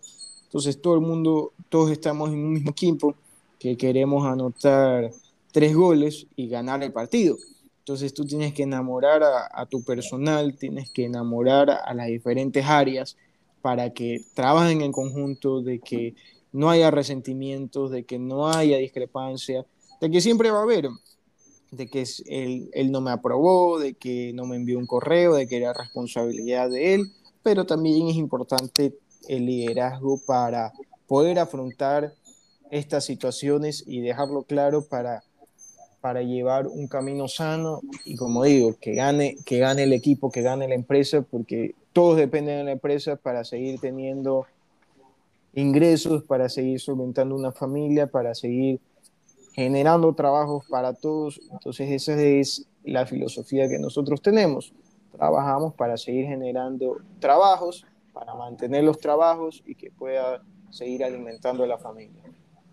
Entonces 0.45 0.81
todo 0.81 0.95
el 0.95 1.01
mundo, 1.01 1.53
todos 1.71 1.91
estamos 1.91 2.31
en 2.31 2.37
un 2.37 2.53
mismo 2.53 2.71
equipo 2.71 3.15
que 3.59 3.77
queremos 3.77 4.27
anotar 4.27 5.11
tres 5.53 5.75
goles 5.75 6.27
y 6.35 6.49
ganar 6.49 6.83
el 6.83 6.93
partido. 6.93 7.37
Entonces 7.79 8.15
tú 8.15 8.25
tienes 8.25 8.55
que 8.55 8.63
enamorar 8.63 9.23
a, 9.23 9.67
tu 9.67 9.83
personal, 9.83 10.57
tienes 10.57 10.91
que 10.91 11.05
enamorar 11.05 11.71
a 11.71 11.95
las 11.95 12.07
diferentes 12.07 12.65
áreas 12.65 13.17
para 13.61 13.91
que 13.91 14.25
trabajen 14.35 14.83
en 14.83 14.93
conjunto, 14.93 15.63
de 15.63 15.81
que 15.81 16.15
no 16.53 16.71
haya 16.71 16.91
resentimientos, 16.91 17.91
de 17.91 18.05
que 18.05 18.19
no 18.19 18.49
haya 18.49 18.79
discrepancia, 18.79 19.67
de 20.01 20.11
que 20.11 20.21
siempre 20.21 20.51
va 20.51 20.61
a 20.61 20.63
haber, 20.63 20.89
de 21.73 21.89
que 21.89 22.05
él, 22.27 22.71
él 22.73 22.93
no 22.93 23.01
me 23.01 23.11
aprobó, 23.11 23.79
de 23.79 23.95
que 23.95 24.33
no 24.33 24.47
me 24.47 24.57
envió 24.57 24.79
un 24.79 24.87
correo, 24.87 25.35
de 25.35 25.49
que 25.49 25.57
era 25.57 25.73
responsabilidad 25.73 26.71
de 26.71 26.95
él, 26.95 27.13
pero 27.43 27.67
también 27.67 28.09
es 28.09 28.17
importante 28.17 28.97
el 29.29 29.47
liderazgo 29.47 30.21
para 30.25 30.73
poder 31.09 31.39
afrontar 31.39 32.15
estas 32.71 33.05
situaciones 33.05 33.83
y 33.87 34.01
dejarlo 34.01 34.45
claro 34.45 34.87
para 34.89 35.25
para 36.03 36.23
llevar 36.23 36.67
un 36.67 36.89
camino 36.89 37.29
sano 37.29 37.81
y 38.05 38.17
como 38.17 38.43
digo, 38.43 38.75
que 38.79 38.93
gane, 38.93 39.37
que 39.47 39.59
gane 39.59 39.85
el 39.85 39.93
equipo, 39.93 40.33
que 40.33 40.43
gane 40.43 40.67
la 40.67 40.75
empresa, 40.75 41.23
porque 41.23 41.77
todos 41.93 42.17
dependen 42.17 42.59
de 42.59 42.65
la 42.65 42.73
empresa 42.73 43.15
para 43.15 43.45
seguir 43.45 43.81
teniendo 43.81 44.45
ingresos, 45.55 46.25
para 46.25 46.49
seguir 46.49 46.81
solventando 46.81 47.37
una 47.37 47.53
familia, 47.53 48.09
para 48.09 48.35
seguir 48.35 48.81
generando 49.53 50.13
trabajos 50.13 50.65
para 50.69 50.93
todos. 50.93 51.41
Entonces 51.53 51.89
esa 51.93 52.21
es 52.21 52.67
la 52.83 53.07
filosofía 53.07 53.69
que 53.69 53.79
nosotros 53.79 54.21
tenemos. 54.21 54.73
Trabajamos 55.13 55.73
para 55.75 55.97
seguir 55.97 56.27
generando 56.27 56.97
trabajos, 57.21 57.87
para 58.13 58.35
mantener 58.35 58.83
los 58.83 58.99
trabajos 58.99 59.63
y 59.65 59.77
que 59.77 59.93
pueda 59.93 60.43
seguir 60.71 61.05
alimentando 61.05 61.63
a 61.63 61.69
la 61.69 61.79
familia. 61.79 62.23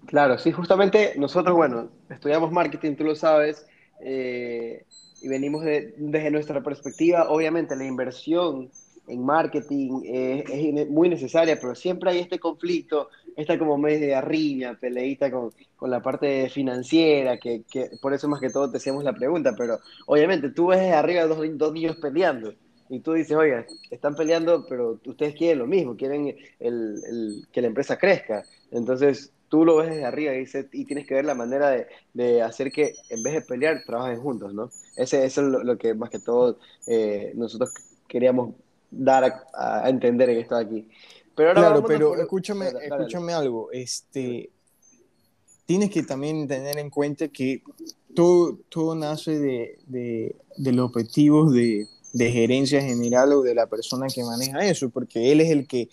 Claro, 0.09 0.39
sí, 0.39 0.51
justamente 0.51 1.13
nosotros, 1.17 1.55
bueno, 1.55 1.91
estudiamos 2.09 2.51
marketing, 2.51 2.95
tú 2.95 3.03
lo 3.03 3.15
sabes, 3.15 3.67
eh, 4.01 4.83
y 5.21 5.27
venimos 5.27 5.63
desde 5.63 6.31
nuestra 6.31 6.63
perspectiva, 6.63 7.29
obviamente 7.29 7.75
la 7.75 7.85
inversión 7.85 8.71
en 9.07 9.23
marketing 9.23 10.01
es, 10.03 10.89
muy 10.89 11.09
necesaria, 11.09 11.59
pero 11.61 11.75
siempre 11.75 12.09
hay 12.09 12.17
este 12.21 12.39
conflicto, 12.39 13.09
esta 13.37 13.59
como 13.59 13.77
media 13.77 14.19
riña, 14.19 14.75
peleita 14.81 15.29
con, 15.29 15.51
con 15.75 15.91
la 15.91 16.01
parte 16.01 16.49
financiera, 16.49 17.37
que, 17.37 17.61
que, 17.71 17.91
por 18.01 18.11
eso 18.11 18.27
más 18.27 18.41
que 18.41 18.49
todo 18.49 18.71
te 18.71 18.77
hacemos 18.77 19.03
la 19.03 19.13
pregunta, 19.13 19.53
pero 19.55 19.77
obviamente 20.07 20.49
tú 20.49 20.69
ves 20.69 20.91
arriba 20.91 21.25
dos, 21.25 21.37
dos 21.53 21.71
niños 21.71 21.97
peleando 21.97 22.55
y 22.89 23.01
tú 23.01 23.13
dices, 23.13 23.37
oiga, 23.37 23.63
están 23.91 24.15
peleando, 24.15 24.65
pero 24.67 24.99
ustedes 25.05 25.35
quieren 25.35 25.59
lo 25.59 25.67
mismo, 25.67 25.95
quieren 25.95 26.35
el, 26.59 26.99
el, 27.07 27.47
que 27.51 27.61
la 27.61 27.67
empresa 27.67 27.95
crezca. 27.95 28.43
Entonces, 28.71 29.31
tú 29.49 29.65
lo 29.65 29.77
ves 29.77 29.89
desde 29.89 30.05
arriba 30.05 30.33
y, 30.35 30.45
y 30.71 30.85
tienes 30.85 31.05
que 31.05 31.15
ver 31.15 31.25
la 31.25 31.35
manera 31.35 31.69
de, 31.71 31.87
de, 32.13 32.41
hacer 32.41 32.71
que 32.71 32.95
en 33.09 33.23
vez 33.23 33.33
de 33.33 33.41
pelear, 33.41 33.83
trabajen 33.85 34.21
juntos, 34.21 34.53
¿no? 34.53 34.69
Ese, 34.95 35.25
eso 35.25 35.41
es 35.41 35.65
lo, 35.65 35.77
que 35.77 35.93
más 35.93 36.09
que 36.09 36.19
todo 36.19 36.59
eh, 36.87 37.33
nosotros 37.35 37.73
queríamos 38.07 38.55
dar 38.91 39.43
a, 39.53 39.89
entender 39.89 40.29
en 40.29 40.39
esto 40.39 40.55
de 40.55 40.63
aquí. 40.63 40.87
Pero 41.35 41.53
claro, 41.53 41.83
pero 41.83 42.15
escúchame, 42.15 42.67
escúchame 42.67 43.33
algo. 43.33 43.71
Este, 43.71 44.49
tienes 45.65 45.89
que 45.89 46.03
también 46.03 46.47
tener 46.47 46.77
en 46.77 46.89
cuenta 46.89 47.27
que 47.27 47.63
todo, 48.13 48.57
todo 48.69 48.95
nace 48.95 49.39
de, 49.39 49.79
de, 49.87 50.35
de 50.57 50.71
los 50.73 50.89
objetivos 50.89 51.53
de, 51.53 51.87
de 52.13 52.31
gerencia 52.31 52.81
general 52.81 53.33
o 53.33 53.41
de 53.41 53.55
la 53.55 53.67
persona 53.67 54.07
que 54.13 54.23
maneja 54.23 54.65
eso, 54.65 54.89
porque 54.89 55.31
él 55.31 55.41
es 55.41 55.49
el 55.49 55.67
que 55.67 55.89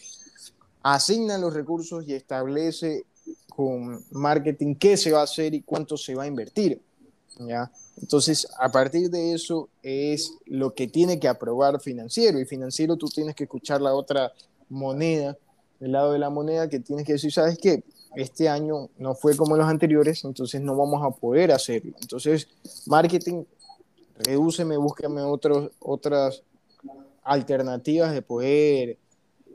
asigna 0.83 1.39
los 1.39 1.53
recursos 1.53 2.07
y 2.07 2.15
establece 2.15 3.05
con 3.57 4.05
marketing 4.11 4.75
qué 4.75 4.99
se 4.99 5.13
va 5.13 5.21
a 5.21 5.25
hacer 5.25 5.55
y 5.55 5.63
cuánto 5.63 5.97
se 5.97 6.15
va 6.15 6.25
a 6.25 6.27
invertir. 6.27 6.79
¿ya? 7.39 7.73
Entonces, 7.99 8.47
a 8.59 8.71
partir 8.71 9.09
de 9.09 9.33
eso 9.33 9.71
es 9.83 10.35
lo 10.45 10.75
que 10.75 10.87
tiene 10.87 11.19
que 11.19 11.27
aprobar 11.27 11.81
financiero. 11.81 12.39
Y 12.39 12.45
financiero 12.45 12.97
tú 12.97 13.09
tienes 13.09 13.35
que 13.35 13.45
escuchar 13.45 13.81
la 13.81 13.95
otra 13.95 14.31
moneda, 14.69 15.39
el 15.81 15.93
lado 15.93 16.13
de 16.13 16.19
la 16.19 16.29
moneda 16.29 16.69
que 16.69 16.81
tienes 16.81 17.07
que 17.07 17.15
decir, 17.15 17.33
¿sabes 17.33 17.57
qué? 17.57 17.83
Este 18.15 18.47
año 18.51 18.91
no 18.99 19.15
fue 19.15 19.35
como 19.35 19.57
los 19.57 19.67
anteriores, 19.67 20.23
entonces 20.25 20.61
no 20.61 20.77
vamos 20.77 21.03
a 21.03 21.11
poder 21.19 21.51
hacerlo. 21.51 21.95
Entonces, 21.99 22.49
marketing, 22.85 23.45
redúceme, 24.19 24.77
búscame 24.77 25.23
otros, 25.23 25.71
otras 25.79 26.43
alternativas 27.23 28.13
de 28.13 28.21
poder 28.21 28.99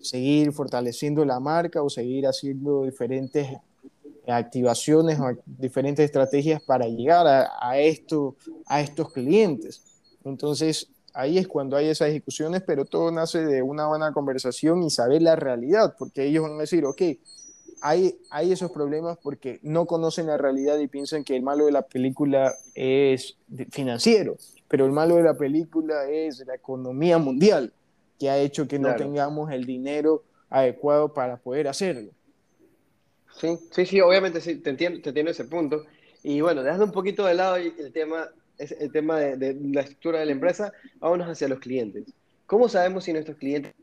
seguir 0.02 0.52
fortaleciendo 0.52 1.24
la 1.24 1.40
marca 1.40 1.84
o 1.84 1.90
seguir 1.90 2.26
haciendo 2.26 2.86
diferentes 2.86 3.48
activaciones 4.32 5.20
o 5.20 5.32
diferentes 5.46 6.06
estrategias 6.06 6.62
para 6.62 6.88
llegar 6.88 7.28
a, 7.28 7.80
esto, 7.80 8.36
a 8.66 8.82
estos 8.82 9.12
clientes. 9.12 9.82
Entonces, 10.24 10.90
ahí 11.14 11.38
es 11.38 11.48
cuando 11.48 11.76
hay 11.76 11.88
esas 11.88 12.12
discusiones, 12.12 12.64
pero 12.66 12.86
todo 12.86 13.12
nace 13.12 13.46
de 13.46 13.62
una 13.62 13.88
buena 13.88 14.14
conversación 14.14 14.84
y 14.84 14.90
saber 14.90 15.22
la 15.22 15.36
realidad, 15.36 15.96
porque 15.98 16.26
ellos 16.26 16.44
van 16.44 16.54
a 16.54 16.62
decir, 16.62 16.86
ok, 16.86 17.02
hay, 17.82 18.16
hay 18.30 18.52
esos 18.52 18.72
problemas 18.72 19.18
porque 19.22 19.60
no 19.64 19.86
conocen 19.86 20.28
la 20.28 20.38
realidad 20.38 20.78
y 20.78 20.88
piensan 20.88 21.24
que 21.24 21.36
el 21.36 21.42
malo 21.42 21.66
de 21.66 21.72
la 21.72 21.82
película 21.82 22.54
es 22.76 23.38
financiero, 23.72 24.38
pero 24.68 24.86
el 24.86 24.92
malo 24.92 25.16
de 25.16 25.24
la 25.24 25.34
película 25.34 26.08
es 26.10 26.46
la 26.46 26.56
economía 26.56 27.18
mundial, 27.18 27.74
que 28.20 28.30
ha 28.30 28.38
hecho 28.38 28.68
que 28.68 28.78
no 28.78 28.96
tengamos 28.96 29.52
el 29.52 29.66
dinero 29.66 30.24
adecuado 30.50 31.14
para 31.14 31.38
poder 31.38 31.68
hacerlo. 31.68 32.12
Sí, 33.38 33.58
sí, 33.72 33.86
sí, 33.86 34.02
obviamente 34.02 34.42
sí, 34.42 34.56
te 34.56 34.70
entiendo, 34.70 35.02
te 35.02 35.10
entiendo 35.10 35.32
ese 35.32 35.46
punto. 35.46 35.86
Y 36.24 36.42
bueno, 36.42 36.64
dejando 36.64 36.86
un 36.86 36.92
poquito 36.92 37.26
de 37.26 37.34
lado 37.34 37.56
el 37.56 37.92
tema, 37.92 38.30
el 38.58 38.92
tema 38.92 39.20
de, 39.20 39.58
la 39.62 39.82
estructura 39.82 40.20
de 40.20 40.26
la 40.26 40.32
empresa, 40.32 40.72
vámonos 41.00 41.28
hacia 41.28 41.48
los 41.48 41.60
clientes. 41.60 42.06
¿Cómo 42.46 42.70
sabemos 42.70 43.06
si 43.06 43.14
nuestros 43.14 43.38
clientes... 43.38 43.74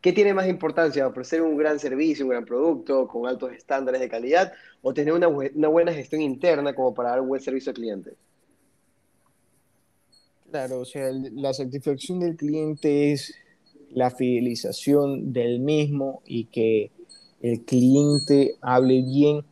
¿Qué 0.00 0.12
tiene 0.12 0.32
más 0.32 0.48
importancia? 0.48 1.06
¿Ofrecer 1.06 1.42
un 1.42 1.56
gran 1.56 1.78
servicio, 1.78 2.24
un 2.24 2.30
gran 2.30 2.44
producto 2.44 3.08
con 3.08 3.26
altos 3.26 3.52
estándares 3.52 4.00
de 4.00 4.08
calidad 4.08 4.52
o 4.80 4.94
tener 4.94 5.12
una, 5.12 5.28
una 5.28 5.68
buena 5.68 5.92
gestión 5.92 6.22
interna 6.22 6.74
como 6.74 6.94
para 6.94 7.10
dar 7.10 7.20
un 7.20 7.28
buen 7.28 7.42
servicio 7.42 7.70
al 7.70 7.74
cliente? 7.74 8.14
Claro, 10.50 10.80
o 10.80 10.84
sea, 10.84 11.10
la 11.32 11.52
satisfacción 11.52 12.20
del 12.20 12.36
cliente 12.36 13.12
es 13.12 13.34
la 13.90 14.10
fidelización 14.10 15.32
del 15.32 15.58
mismo 15.58 16.22
y 16.24 16.44
que 16.44 16.92
el 17.40 17.64
cliente 17.64 18.56
hable 18.60 19.02
bien 19.02 19.44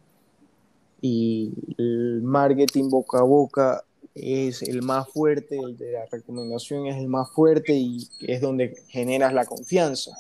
y 1.00 1.52
el 1.78 2.22
marketing 2.22 2.88
boca 2.88 3.18
a 3.18 3.22
boca 3.22 3.84
es 4.14 4.62
el 4.62 4.82
más 4.82 5.08
fuerte, 5.08 5.58
el 5.58 5.76
de 5.76 5.92
la 5.92 6.06
recomendación 6.06 6.86
es 6.86 6.96
el 6.96 7.08
más 7.08 7.30
fuerte 7.30 7.74
y 7.74 8.08
es 8.20 8.40
donde 8.40 8.82
generas 8.88 9.32
la 9.32 9.44
confianza. 9.44 10.16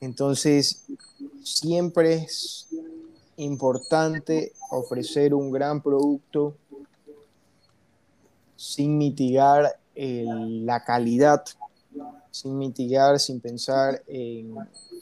Entonces, 0.00 0.84
siempre 1.42 2.14
es 2.14 2.68
importante 3.36 4.52
ofrecer 4.70 5.34
un 5.34 5.50
gran 5.50 5.82
producto 5.82 6.56
sin 8.56 8.98
mitigar 8.98 9.78
la 9.94 10.84
calidad, 10.84 11.44
sin 12.30 12.58
mitigar, 12.58 13.18
sin 13.18 13.40
pensar 13.40 14.02
en 14.06 14.54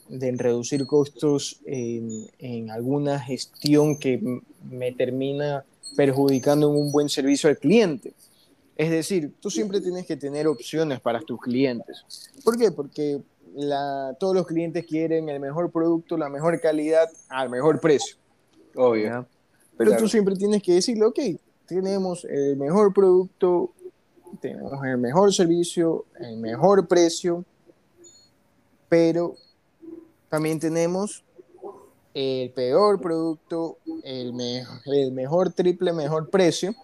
de 0.09 0.33
reducir 0.33 0.87
costos 0.87 1.61
en, 1.65 2.71
alguna 2.71 3.19
gestión 3.19 3.99
que 3.99 4.41
me 4.71 4.93
termina 4.93 5.65
perjudicando 5.97 6.71
en 6.71 6.77
un 6.77 6.93
buen 6.93 7.09
servicio 7.09 7.49
al 7.49 7.59
cliente. 7.59 8.15
Es 8.77 8.91
decir, 8.91 9.33
tú 9.41 9.51
siempre 9.51 9.81
tienes 9.81 10.07
que 10.07 10.17
tener 10.17 10.47
opciones 10.47 11.01
para 11.01 11.21
tus 11.21 11.41
clientes. 11.41 12.05
¿Por 12.43 12.59
qué? 12.59 12.73
Porque 12.73 13.21
la, 13.55 14.17
todos 14.19 14.35
los 14.35 14.47
clientes 14.47 14.85
quieren 14.85 15.29
el 15.29 15.39
mejor 15.39 15.71
producto, 15.71 16.17
la 16.17 16.29
mejor 16.29 16.61
calidad, 16.61 17.09
al 17.29 17.51
mejor 17.51 17.81
precio. 17.81 18.17
Obvio. 18.75 19.27
Pero 19.77 19.97
tú 19.97 20.09
siempre 20.09 20.37
tienes 20.37 20.63
que 20.63 20.75
decirle, 20.75 21.05
ok, 21.05 21.19
tenemos 21.67 22.25
el 22.25 22.57
mejor 22.57 22.93
producto, 22.93 23.73
tenemos 24.41 24.85
el 24.85 24.99
mejor 24.99 25.33
servicio, 25.33 26.05
el 26.21 26.37
mejor 26.37 26.87
precio, 26.87 27.45
pero 28.89 29.37
también 30.35 30.59
tenemos 30.59 31.23
el 32.13 32.51
peor 32.51 33.01
producto, 33.01 33.79
el, 34.03 34.35
el 34.87 35.13
mejor 35.13 35.53
triple, 35.53 35.93
mejor 35.93 36.29
precio 36.29 36.75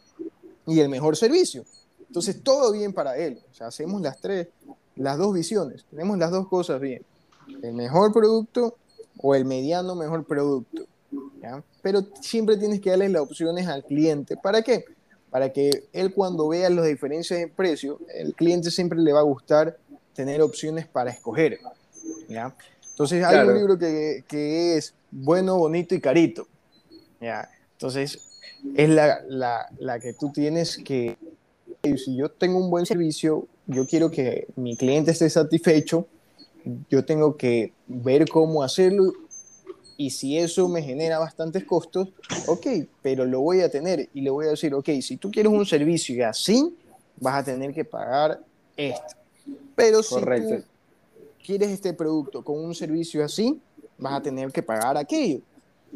y 0.68 0.78
el 0.78 0.88
mejor 0.88 1.16
servicio. 1.16 1.64
Entonces, 2.06 2.44
todo 2.44 2.70
bien 2.70 2.92
para 2.92 3.16
él. 3.16 3.40
O 3.50 3.52
sea, 3.52 3.66
hacemos 3.66 4.00
las 4.02 4.20
tres, 4.20 4.46
las 4.94 5.18
dos 5.18 5.34
visiones. 5.34 5.84
Tenemos 5.90 6.16
las 6.16 6.30
dos 6.30 6.46
cosas 6.46 6.80
bien. 6.80 7.04
El 7.60 7.72
mejor 7.72 8.12
producto 8.12 8.76
o 9.18 9.34
el 9.34 9.44
mediano 9.44 9.96
mejor 9.96 10.24
producto. 10.24 10.84
Pero 11.82 12.06
siempre 12.20 12.56
tienes 12.56 12.80
que 12.80 12.90
darle 12.90 13.08
las 13.08 13.22
opciones 13.22 13.66
al 13.66 13.82
cliente. 13.82 14.36
¿Para 14.36 14.62
qué? 14.62 14.84
Para 15.28 15.52
que 15.52 15.88
él 15.92 16.14
cuando 16.14 16.46
vea 16.46 16.70
las 16.70 16.86
diferencias 16.86 17.40
en 17.40 17.50
precio, 17.50 17.98
el 18.14 18.32
cliente 18.32 18.70
siempre 18.70 19.00
le 19.00 19.12
va 19.12 19.18
a 19.18 19.24
gustar 19.24 19.76
tener 20.14 20.40
opciones 20.40 20.86
para 20.86 21.10
escoger. 21.10 21.58
¿ya? 22.28 22.54
Entonces 22.90 23.24
hay 23.24 23.48
un 23.48 23.54
libro 23.54 23.78
que, 23.78 24.24
que, 24.28 24.76
es 24.76 24.94
bueno, 25.10 25.56
bonito 25.56 25.94
y 25.94 26.00
carito. 26.00 26.46
¿ya? 27.20 27.48
Entonces 27.72 28.20
es 28.74 28.88
la, 28.88 29.20
la, 29.28 29.66
la, 29.78 29.98
que 29.98 30.12
tú 30.12 30.30
tienes 30.32 30.78
que, 30.84 31.16
si 31.82 32.16
yo 32.16 32.30
tengo 32.30 32.58
un 32.58 32.70
buen 32.70 32.84
servicio, 32.86 33.46
yo 33.66 33.86
quiero 33.86 34.10
que 34.10 34.48
mi 34.56 34.76
cliente 34.76 35.12
esté 35.12 35.30
satisfecho, 35.30 36.06
yo 36.90 37.04
tengo 37.04 37.36
que 37.36 37.72
ver 37.86 38.28
cómo 38.28 38.62
hacerlo 38.62 39.12
y 39.96 40.10
si 40.10 40.38
eso 40.38 40.66
me 40.68 40.82
genera 40.82 41.18
bastantes 41.18 41.64
costos, 41.64 42.08
ok, 42.46 42.66
pero 43.02 43.26
lo 43.26 43.40
voy 43.40 43.60
a 43.60 43.70
tener 43.70 44.08
y 44.14 44.22
le 44.22 44.30
voy 44.30 44.46
a 44.46 44.50
decir, 44.50 44.72
ok, 44.74 44.88
si 45.02 45.18
tú 45.18 45.30
quieres 45.30 45.52
un 45.52 45.66
servicio 45.66 46.14
y 46.16 46.22
así, 46.22 46.74
vas 47.16 47.34
a 47.34 47.44
tener 47.44 47.74
que 47.74 47.84
pagar 47.84 48.40
esto. 48.78 49.14
Pero 49.76 50.00
Correcto. 50.02 50.56
si 50.56 50.64
quieres 51.44 51.70
este 51.70 51.92
producto 51.92 52.42
con 52.42 52.62
un 52.62 52.74
servicio 52.74 53.24
así, 53.24 53.60
vas 53.98 54.14
a 54.14 54.22
tener 54.22 54.52
que 54.52 54.62
pagar 54.62 54.96
aquello. 54.96 55.40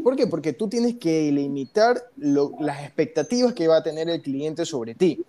¿Por 0.03 0.17
qué? 0.17 0.27
Porque 0.27 0.53
tú 0.53 0.69
tienes 0.69 0.97
que 0.97 1.31
limitar 1.31 2.03
las 2.17 2.83
expectativas 2.83 3.53
que 3.53 3.69
va 3.69 3.77
a 3.77 3.83
tener 3.83 4.09
el 4.09 4.21
cliente 4.21 4.65
sobre 4.65 4.95
ti. 4.95 5.25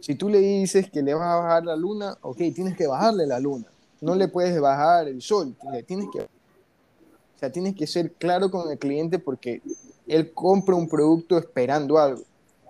Si 0.00 0.14
tú 0.14 0.28
le 0.28 0.38
dices 0.38 0.90
que 0.90 1.02
le 1.02 1.14
vas 1.14 1.26
a 1.26 1.36
bajar 1.36 1.64
la 1.64 1.76
luna, 1.76 2.18
ok, 2.20 2.36
tienes 2.54 2.76
que 2.76 2.86
bajarle 2.86 3.26
la 3.26 3.40
luna. 3.40 3.66
No 4.00 4.14
le 4.14 4.28
puedes 4.28 4.60
bajar 4.60 5.08
el 5.08 5.22
sol, 5.22 5.54
tienes 5.86 6.08
que... 6.12 6.20
O 6.20 7.38
sea, 7.42 7.50
tienes 7.50 7.74
que 7.74 7.86
ser 7.86 8.12
claro 8.12 8.50
con 8.50 8.70
el 8.70 8.78
cliente 8.78 9.18
porque 9.18 9.62
él 10.06 10.32
compra 10.32 10.76
un 10.76 10.88
producto 10.88 11.38
esperando 11.38 11.98
algo, 11.98 12.22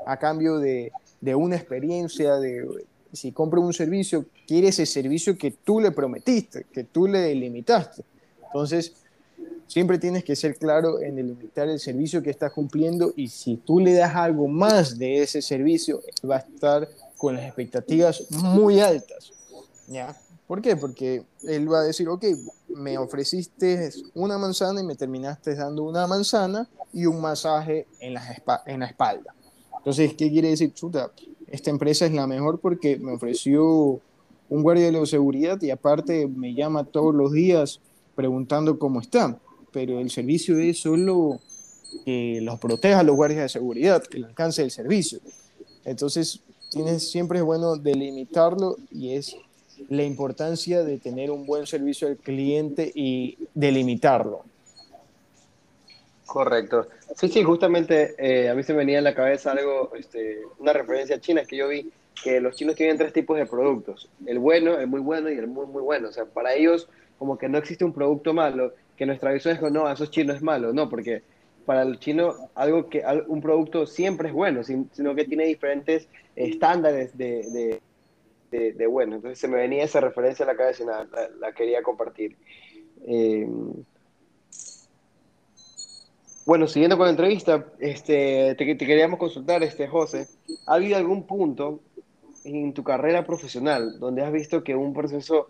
a 0.06 0.16
cambio 0.16 0.58
de 0.58 0.90
una 1.34 1.56
experiencia, 1.56 2.36
de, 2.36 2.86
si 3.12 3.32
compra 3.32 3.60
un 3.60 3.72
servicio, 3.72 4.26
quiere 4.46 4.68
ese 4.68 4.86
servicio 4.86 5.36
que 5.36 5.50
tú 5.50 5.80
le 5.80 5.90
prometiste, 5.90 6.66
que 6.72 6.84
tú 6.84 7.06
le 7.06 7.34
limitaste. 7.34 8.04
Entonces, 8.46 8.92
Siempre 9.72 9.98
tienes 9.98 10.22
que 10.22 10.36
ser 10.36 10.56
claro 10.56 11.00
en 11.00 11.16
delimitar 11.16 11.66
el 11.66 11.80
servicio 11.80 12.22
que 12.22 12.28
estás 12.28 12.52
cumpliendo 12.52 13.14
y 13.16 13.28
si 13.28 13.56
tú 13.56 13.80
le 13.80 13.94
das 13.94 14.14
algo 14.14 14.46
más 14.46 14.98
de 14.98 15.22
ese 15.22 15.40
servicio, 15.40 16.02
va 16.30 16.36
a 16.36 16.38
estar 16.40 16.86
con 17.16 17.36
las 17.36 17.46
expectativas 17.46 18.30
muy 18.30 18.80
altas. 18.80 19.32
¿ya? 19.86 20.14
¿Por 20.46 20.60
qué? 20.60 20.76
Porque 20.76 21.24
él 21.44 21.72
va 21.72 21.80
a 21.80 21.84
decir, 21.84 22.06
ok, 22.06 22.22
me 22.68 22.98
ofreciste 22.98 23.90
una 24.12 24.36
manzana 24.36 24.82
y 24.82 24.84
me 24.84 24.94
terminaste 24.94 25.54
dando 25.54 25.84
una 25.84 26.06
manzana 26.06 26.68
y 26.92 27.06
un 27.06 27.22
masaje 27.22 27.86
en 27.98 28.12
la, 28.12 28.42
en 28.66 28.80
la 28.80 28.86
espalda. 28.86 29.34
Entonces, 29.78 30.12
¿qué 30.12 30.30
quiere 30.30 30.50
decir? 30.50 30.74
Chuta, 30.74 31.10
esta 31.52 31.70
empresa 31.70 32.06
es 32.06 32.12
la 32.12 32.26
mejor 32.26 32.58
porque 32.58 32.96
me 32.98 33.12
ofreció 33.12 34.00
un 34.48 34.62
guardia 34.62 34.90
de 34.90 35.06
seguridad 35.06 35.62
y 35.62 35.70
aparte 35.70 36.26
me 36.26 36.54
llama 36.54 36.84
todos 36.84 37.14
los 37.14 37.32
días 37.32 37.80
preguntando 38.16 38.78
cómo 38.78 39.00
está 39.00 39.38
pero 39.72 39.98
el 39.98 40.10
servicio 40.10 40.58
es 40.58 40.78
solo 40.78 41.40
que 42.04 42.40
los 42.42 42.58
proteja 42.58 43.00
a 43.00 43.02
los 43.02 43.16
guardias 43.16 43.42
de 43.42 43.48
seguridad, 43.48 44.02
que 44.02 44.18
le 44.18 44.26
alcance 44.26 44.62
el 44.62 44.70
servicio. 44.70 45.18
Entonces, 45.84 46.40
siempre 46.98 47.38
es 47.38 47.44
bueno 47.44 47.76
delimitarlo 47.76 48.76
y 48.90 49.14
es 49.14 49.36
la 49.88 50.04
importancia 50.04 50.84
de 50.84 50.98
tener 50.98 51.30
un 51.30 51.44
buen 51.44 51.66
servicio 51.66 52.06
al 52.08 52.16
cliente 52.16 52.92
y 52.94 53.38
delimitarlo. 53.54 54.44
Correcto. 56.32 56.88
Sí, 57.14 57.28
sí, 57.28 57.42
justamente 57.42 58.14
eh, 58.16 58.48
a 58.48 58.54
mí 58.54 58.62
se 58.62 58.72
me 58.72 58.78
venía 58.78 58.96
en 58.96 59.04
la 59.04 59.14
cabeza 59.14 59.52
algo, 59.52 59.92
este, 59.94 60.38
una 60.58 60.72
referencia 60.72 61.20
china 61.20 61.44
que 61.44 61.58
yo 61.58 61.68
vi, 61.68 61.92
que 62.24 62.40
los 62.40 62.56
chinos 62.56 62.74
tienen 62.74 62.96
tres 62.96 63.12
tipos 63.12 63.36
de 63.36 63.44
productos, 63.44 64.08
el 64.24 64.38
bueno, 64.38 64.78
el 64.78 64.86
muy 64.86 65.00
bueno 65.00 65.28
y 65.28 65.34
el 65.34 65.46
muy, 65.46 65.66
muy 65.66 65.82
bueno. 65.82 66.08
O 66.08 66.12
sea, 66.12 66.24
para 66.24 66.54
ellos 66.54 66.88
como 67.18 67.36
que 67.36 67.50
no 67.50 67.58
existe 67.58 67.84
un 67.84 67.92
producto 67.92 68.32
malo, 68.32 68.72
que 68.96 69.04
nuestra 69.04 69.30
visión 69.30 69.54
es 69.54 69.60
no, 69.70 69.92
esos 69.92 70.10
chinos 70.10 70.36
es 70.36 70.42
malo, 70.42 70.72
no, 70.72 70.88
porque 70.88 71.20
para 71.66 71.82
el 71.82 71.98
chino 71.98 72.34
algo 72.54 72.88
que 72.88 73.04
un 73.26 73.42
producto 73.42 73.86
siempre 73.86 74.28
es 74.28 74.34
bueno, 74.34 74.62
sino 74.64 75.14
que 75.14 75.26
tiene 75.26 75.44
diferentes 75.44 76.08
estándares 76.34 77.14
de, 77.18 77.78
de, 78.50 78.86
bueno. 78.86 79.16
Entonces 79.16 79.38
se 79.38 79.48
me 79.48 79.58
venía 79.58 79.84
esa 79.84 80.00
referencia 80.00 80.46
a 80.46 80.48
la 80.48 80.56
cabeza 80.56 80.82
y 80.82 80.86
la, 80.86 81.06
la, 81.40 81.52
quería 81.52 81.82
compartir. 81.82 82.38
Eh, 83.06 83.46
bueno, 86.44 86.66
siguiendo 86.66 86.96
con 86.96 87.06
la 87.06 87.10
entrevista, 87.10 87.66
este, 87.78 88.54
te, 88.56 88.76
queríamos 88.76 89.18
consultar, 89.18 89.62
este, 89.62 89.86
José, 89.86 90.26
¿ha 90.66 90.74
habido 90.74 90.96
algún 90.96 91.24
punto 91.24 91.80
en 92.44 92.72
tu 92.72 92.82
carrera 92.82 93.24
profesional 93.24 93.98
donde 94.00 94.22
has 94.22 94.32
visto 94.32 94.64
que 94.64 94.74
un 94.74 94.92
proceso 94.92 95.48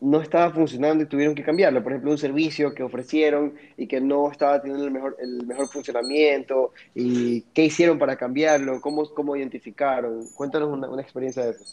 no 0.00 0.20
estaba 0.20 0.52
funcionando 0.52 1.02
y 1.02 1.06
tuvieron 1.06 1.34
que 1.34 1.42
cambiarlo. 1.42 1.82
Por 1.82 1.92
ejemplo, 1.92 2.10
un 2.10 2.18
servicio 2.18 2.74
que 2.74 2.82
ofrecieron 2.82 3.54
y 3.76 3.86
que 3.86 4.00
no 4.00 4.30
estaba 4.30 4.60
teniendo 4.60 4.84
el 4.84 4.90
mejor, 4.90 5.16
el 5.18 5.46
mejor 5.46 5.68
funcionamiento 5.68 6.72
y 6.94 7.40
qué 7.54 7.64
hicieron 7.64 7.98
para 7.98 8.16
cambiarlo, 8.16 8.80
cómo, 8.82 9.08
cómo 9.14 9.34
identificaron. 9.34 10.26
Cuéntanos 10.34 10.68
una, 10.68 10.88
una 10.90 11.00
experiencia 11.00 11.44
de 11.44 11.52
eso. 11.52 11.64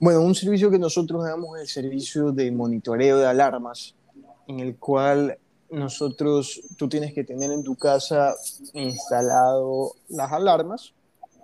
Bueno, 0.00 0.20
un 0.22 0.34
servicio 0.34 0.70
que 0.70 0.78
nosotros 0.78 1.24
damos 1.24 1.56
es 1.56 1.62
el 1.62 1.68
servicio 1.68 2.32
de 2.32 2.50
monitoreo 2.50 3.18
de 3.18 3.26
alarmas, 3.26 3.94
en 4.48 4.60
el 4.60 4.76
cual 4.76 5.38
nosotros, 5.70 6.60
tú 6.76 6.88
tienes 6.88 7.12
que 7.12 7.24
tener 7.24 7.50
en 7.50 7.62
tu 7.62 7.76
casa 7.76 8.34
instalado 8.72 9.92
las 10.08 10.32
alarmas, 10.32 10.94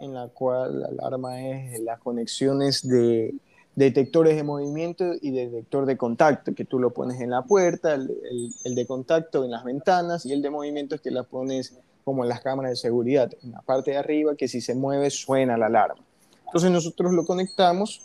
en 0.01 0.15
la 0.15 0.29
cual 0.29 0.81
la 0.81 0.89
alarma 0.89 1.41
es 1.41 1.81
las 1.81 2.01
conexiones 2.01 2.87
de 2.87 3.35
detectores 3.77 4.37
de 4.37 4.43
movimiento 4.43 5.13
y 5.21 5.31
detector 5.33 5.87
de 5.87 5.97
contacto, 5.97 6.55
que 6.55 6.65
tú 6.65 6.79
lo 6.79 6.91
pones 6.91 7.21
en 7.21 7.31
la 7.31 7.43
puerta, 7.43 7.95
el, 7.95 8.75
de 8.75 8.87
contacto 8.87 9.45
en 9.45 9.51
las 9.51 9.65
ventanas 9.65 10.25
y 10.27 10.33
el 10.33 10.43
de 10.43 10.51
movimiento 10.51 10.95
es 10.95 11.01
que 11.01 11.11
la 11.11 11.25
pones 11.25 11.75
como 12.05 12.23
en 12.23 12.29
las 12.29 12.41
cámaras 12.41 12.71
de 12.73 12.77
seguridad, 12.77 13.33
en 13.43 13.53
la 13.53 13.63
parte 13.63 13.93
de 13.93 13.97
arriba, 13.97 14.37
que 14.37 14.47
si 14.47 14.61
se 14.61 14.75
mueve 14.75 15.11
suena 15.11 15.57
la 15.57 15.67
alarma. 15.67 16.05
Entonces 16.47 16.71
nosotros 16.71 17.13
lo 17.13 17.25
conectamos 17.25 18.03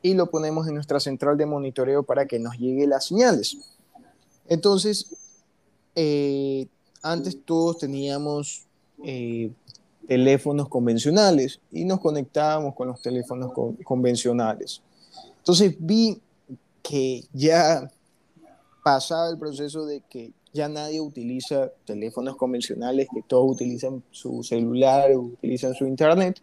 y 0.00 0.14
lo 0.14 0.30
ponemos 0.30 0.66
en 0.66 0.74
nuestra 0.74 0.98
central 0.98 1.36
de 1.36 1.46
monitoreo 1.46 2.04
para 2.04 2.26
que 2.26 2.38
nos 2.38 2.56
llegue 2.56 2.86
las 2.86 3.06
señales. 3.06 3.58
Entonces, 4.48 5.21
eh, 5.94 6.66
antes 7.02 7.38
todos 7.44 7.78
teníamos 7.78 8.66
eh, 9.04 9.50
teléfonos 10.06 10.68
convencionales 10.68 11.60
y 11.70 11.84
nos 11.84 12.00
conectábamos 12.00 12.74
con 12.74 12.88
los 12.88 13.00
teléfonos 13.02 13.52
convencionales. 13.84 14.82
Entonces 15.38 15.74
vi 15.78 16.20
que 16.82 17.24
ya 17.32 17.90
pasaba 18.82 19.30
el 19.30 19.38
proceso 19.38 19.86
de 19.86 20.02
que 20.08 20.32
ya 20.52 20.68
nadie 20.68 21.00
utiliza 21.00 21.70
teléfonos 21.84 22.36
convencionales, 22.36 23.08
que 23.12 23.22
todos 23.22 23.52
utilizan 23.52 24.02
su 24.10 24.42
celular 24.42 25.12
o 25.12 25.20
utilizan 25.20 25.74
su 25.74 25.86
internet. 25.86 26.40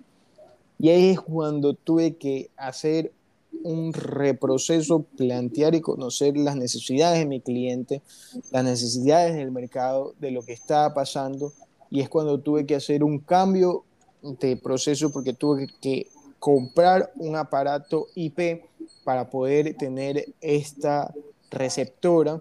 Y 0.80 0.90
ahí 0.90 1.10
es 1.10 1.22
cuando 1.22 1.74
tuve 1.74 2.16
que 2.16 2.50
hacer 2.58 3.12
un 3.63 3.93
reproceso, 3.93 5.04
plantear 5.17 5.76
y 5.76 5.82
conocer 5.82 6.38
las 6.38 6.56
necesidades 6.56 7.19
de 7.19 7.26
mi 7.26 7.41
cliente, 7.41 8.02
las 8.52 8.63
necesidades 8.63 9.36
del 9.36 9.52
mercado, 9.52 10.13
de 10.19 10.32
lo 10.32 10.43
que 10.43 10.54
estaba 10.54 10.93
pasando. 10.93 11.54
Y 11.89 12.02
es 12.02 12.10
cuando 12.10 12.39
tuve 12.39 12.65
que 12.65 12.76
hacer 12.76 13.04
un 13.04 13.19
cambio 13.19 13.84
de 14.22 14.58
proceso 14.58 15.12
porque 15.12 15.34
tuve 15.34 15.67
que 15.82 16.08
comprar 16.39 17.12
un 17.17 17.36
aparato 17.36 18.08
IP 18.15 18.63
para 19.04 19.30
poder 19.30 19.76
tener 19.76 20.26
esta 20.41 21.13
receptora 21.50 22.39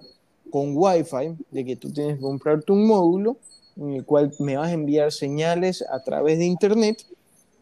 con 0.50 0.72
Wi-Fi, 0.74 1.36
de 1.50 1.64
que 1.64 1.76
tú 1.76 1.92
tienes 1.92 2.16
que 2.16 2.22
comprarte 2.22 2.72
un 2.72 2.86
módulo 2.86 3.36
en 3.76 3.94
el 3.94 4.04
cual 4.04 4.32
me 4.38 4.56
vas 4.56 4.68
a 4.68 4.72
enviar 4.72 5.12
señales 5.12 5.84
a 5.90 6.02
través 6.02 6.38
de 6.38 6.46
Internet 6.46 7.04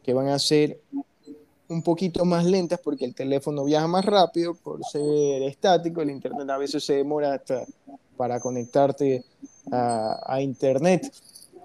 que 0.03 0.15
van 0.15 0.29
a 0.29 0.39
ser 0.39 0.81
un 1.69 1.83
poquito 1.83 2.25
más 2.25 2.45
lentas 2.45 2.81
porque 2.83 3.05
el 3.05 3.15
teléfono 3.15 3.65
viaja 3.65 3.87
más 3.87 4.05
rápido 4.05 4.55
por 4.55 4.85
ser 4.85 5.43
estático, 5.43 6.03
el 6.03 6.11
Internet 6.11 6.49
a 6.51 6.59
veces 6.59 6.85
se 6.85 6.95
demora 6.95 7.35
hasta 7.35 7.65
para 8.17 8.41
conectarte 8.41 9.25
a, 9.71 10.41
Internet, 10.41 11.13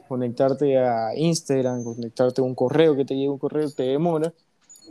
conectarte 0.08 0.78
a 0.78 1.16
Instagram, 1.16 1.84
conectarte 1.84 2.42
a 2.42 2.44
un 2.44 2.56
correo 2.56 2.96
que 2.96 3.06
te 3.06 3.16
llegue 3.16 3.30
un 3.30 3.38
correo, 3.38 3.70
te 3.72 3.84
demora 3.84 4.34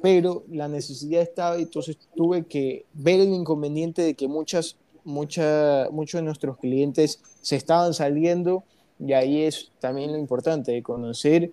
pero 0.03 0.45
la 0.51 0.69
necesidad 0.69 1.23
estaba 1.23 1.59
y 1.59 1.63
entonces 1.63 1.99
tuve 2.15 2.45
que 2.45 2.87
ver 2.95 3.21
el 3.21 3.33
inconveniente 3.33 4.03
de 4.03 4.15
que 4.15 4.29
muchas, 4.29 4.77
mucha, 5.05 5.89
muchos 5.91 6.21
de 6.21 6.25
nuestros 6.25 6.57
clientes 6.59 7.21
se 7.43 7.57
estaban 7.57 7.93
saliendo 7.95 8.65
y 8.99 9.13
ahí 9.13 9.43
es 9.43 9.71
también 9.79 10.13
lo 10.13 10.19
importante 10.19 10.73
de 10.73 10.83
conocer 10.83 11.51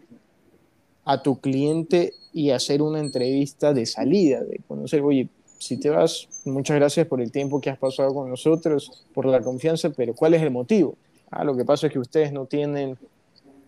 a 1.10 1.24
tu 1.24 1.39
cliente 1.39 2.13
y 2.34 2.50
hacer 2.50 2.82
una 2.82 3.00
entrevista 3.00 3.74
de 3.74 3.86
salida, 3.86 4.43
de 4.43 4.60
conocer, 4.67 5.02
oye, 5.02 5.30
si 5.58 5.78
te 5.78 5.89
vas, 5.89 6.28
muchas 6.43 6.76
gracias 6.76 7.08
por 7.08 7.22
el 7.22 7.32
tiempo 7.32 7.62
que 7.62 7.70
has 7.70 7.78
pasado 7.78 8.13
con 8.13 8.30
nosotros, 8.30 9.06
por 9.13 9.26
la 9.26 9.39
confianza, 9.39 9.89
pero 9.89 10.13
¿cuál 10.13 10.34
es 10.34 10.41
el 10.41 10.52
motivo? 10.52 10.96
Ah, 11.32 11.46
lo 11.46 11.56
que 11.56 11.63
pasa 11.63 11.88
es 11.88 11.93
que 11.93 12.00
ustedes 12.00 12.34
no 12.34 12.46
tienen 12.46 12.98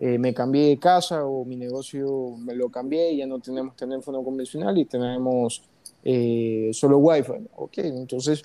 eh, 0.01 0.17
me 0.17 0.33
cambié 0.33 0.67
de 0.67 0.77
casa 0.77 1.25
o 1.25 1.45
mi 1.45 1.55
negocio 1.55 2.35
me 2.37 2.55
lo 2.55 2.69
cambié 2.69 3.17
ya 3.17 3.27
no 3.27 3.39
tenemos 3.39 3.75
teléfono 3.75 4.23
convencional 4.23 4.77
y 4.77 4.85
tenemos 4.85 5.61
eh, 6.03 6.71
solo 6.73 6.97
Wi-Fi. 6.97 7.47
Ok, 7.55 7.77
entonces 7.79 8.43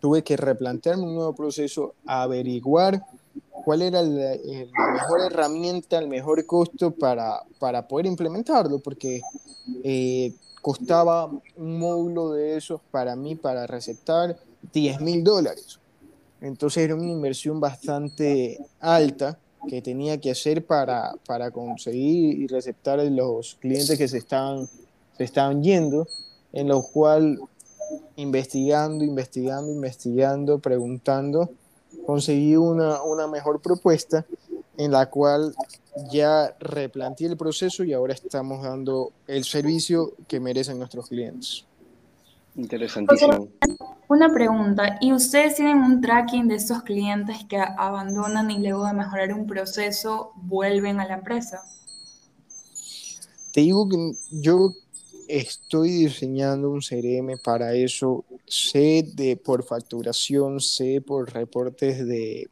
tuve 0.00 0.22
que 0.22 0.36
replantearme 0.36 1.02
un 1.02 1.14
nuevo 1.14 1.34
proceso, 1.34 1.94
averiguar 2.06 3.04
cuál 3.64 3.82
era 3.82 4.02
la, 4.02 4.36
mejor 4.92 5.20
herramienta, 5.26 5.98
el 5.98 6.08
mejor 6.08 6.44
costo 6.46 6.90
para, 6.90 7.42
para 7.58 7.88
poder 7.88 8.06
implementarlo, 8.06 8.78
porque 8.78 9.22
eh, 9.82 10.32
costaba 10.60 11.26
un 11.56 11.78
módulo 11.78 12.32
de 12.32 12.56
esos 12.56 12.80
para 12.90 13.16
mí, 13.16 13.34
para 13.34 13.66
receptar 13.66 14.36
10 14.72 15.00
mil 15.00 15.24
dólares. 15.24 15.78
Entonces 16.40 16.84
era 16.84 16.94
una 16.94 17.10
inversión 17.10 17.58
bastante 17.58 18.58
alta 18.80 19.38
que 19.68 19.80
tenía 19.80 20.20
que 20.20 20.30
hacer 20.30 20.64
para, 20.66 21.14
para 21.26 21.50
conseguir 21.50 22.38
y 22.38 22.46
receptar 22.46 22.98
los 22.98 23.54
clientes 23.54 23.96
que 23.96 24.08
se 24.08 24.18
estaban, 24.18 24.68
se 25.16 25.24
estaban 25.24 25.62
yendo, 25.62 26.06
en 26.52 26.68
lo 26.68 26.82
cual 26.82 27.40
investigando, 28.16 29.04
investigando, 29.04 29.72
investigando, 29.72 30.58
preguntando, 30.58 31.50
conseguí 32.06 32.56
una, 32.56 33.02
una 33.02 33.26
mejor 33.26 33.60
propuesta 33.60 34.24
en 34.76 34.90
la 34.90 35.10
cual 35.10 35.54
ya 36.10 36.54
replanteé 36.58 37.28
el 37.28 37.36
proceso 37.36 37.84
y 37.84 37.92
ahora 37.92 38.14
estamos 38.14 38.62
dando 38.62 39.12
el 39.26 39.44
servicio 39.44 40.14
que 40.26 40.40
merecen 40.40 40.78
nuestros 40.78 41.08
clientes. 41.08 41.64
Interesantísimo. 42.56 43.48
Una 44.08 44.32
pregunta, 44.32 44.98
¿y 45.00 45.12
ustedes 45.12 45.56
tienen 45.56 45.78
un 45.78 46.00
tracking 46.00 46.46
de 46.46 46.56
esos 46.56 46.82
clientes 46.82 47.44
que 47.48 47.56
abandonan 47.56 48.50
y 48.50 48.58
luego 48.58 48.86
de 48.86 48.92
mejorar 48.92 49.32
un 49.32 49.46
proceso 49.46 50.32
vuelven 50.36 51.00
a 51.00 51.06
la 51.06 51.14
empresa? 51.14 51.62
Te 53.52 53.62
digo 53.62 53.88
que 53.88 54.12
yo 54.30 54.72
estoy 55.28 55.90
diseñando 55.90 56.70
un 56.70 56.80
CRM 56.80 57.38
para 57.42 57.74
eso. 57.74 58.24
Sé 58.46 59.04
de 59.14 59.36
por 59.36 59.64
facturación, 59.64 60.60
sé 60.60 61.00
por 61.00 61.32
reportes 61.32 62.06
de, 62.06 62.48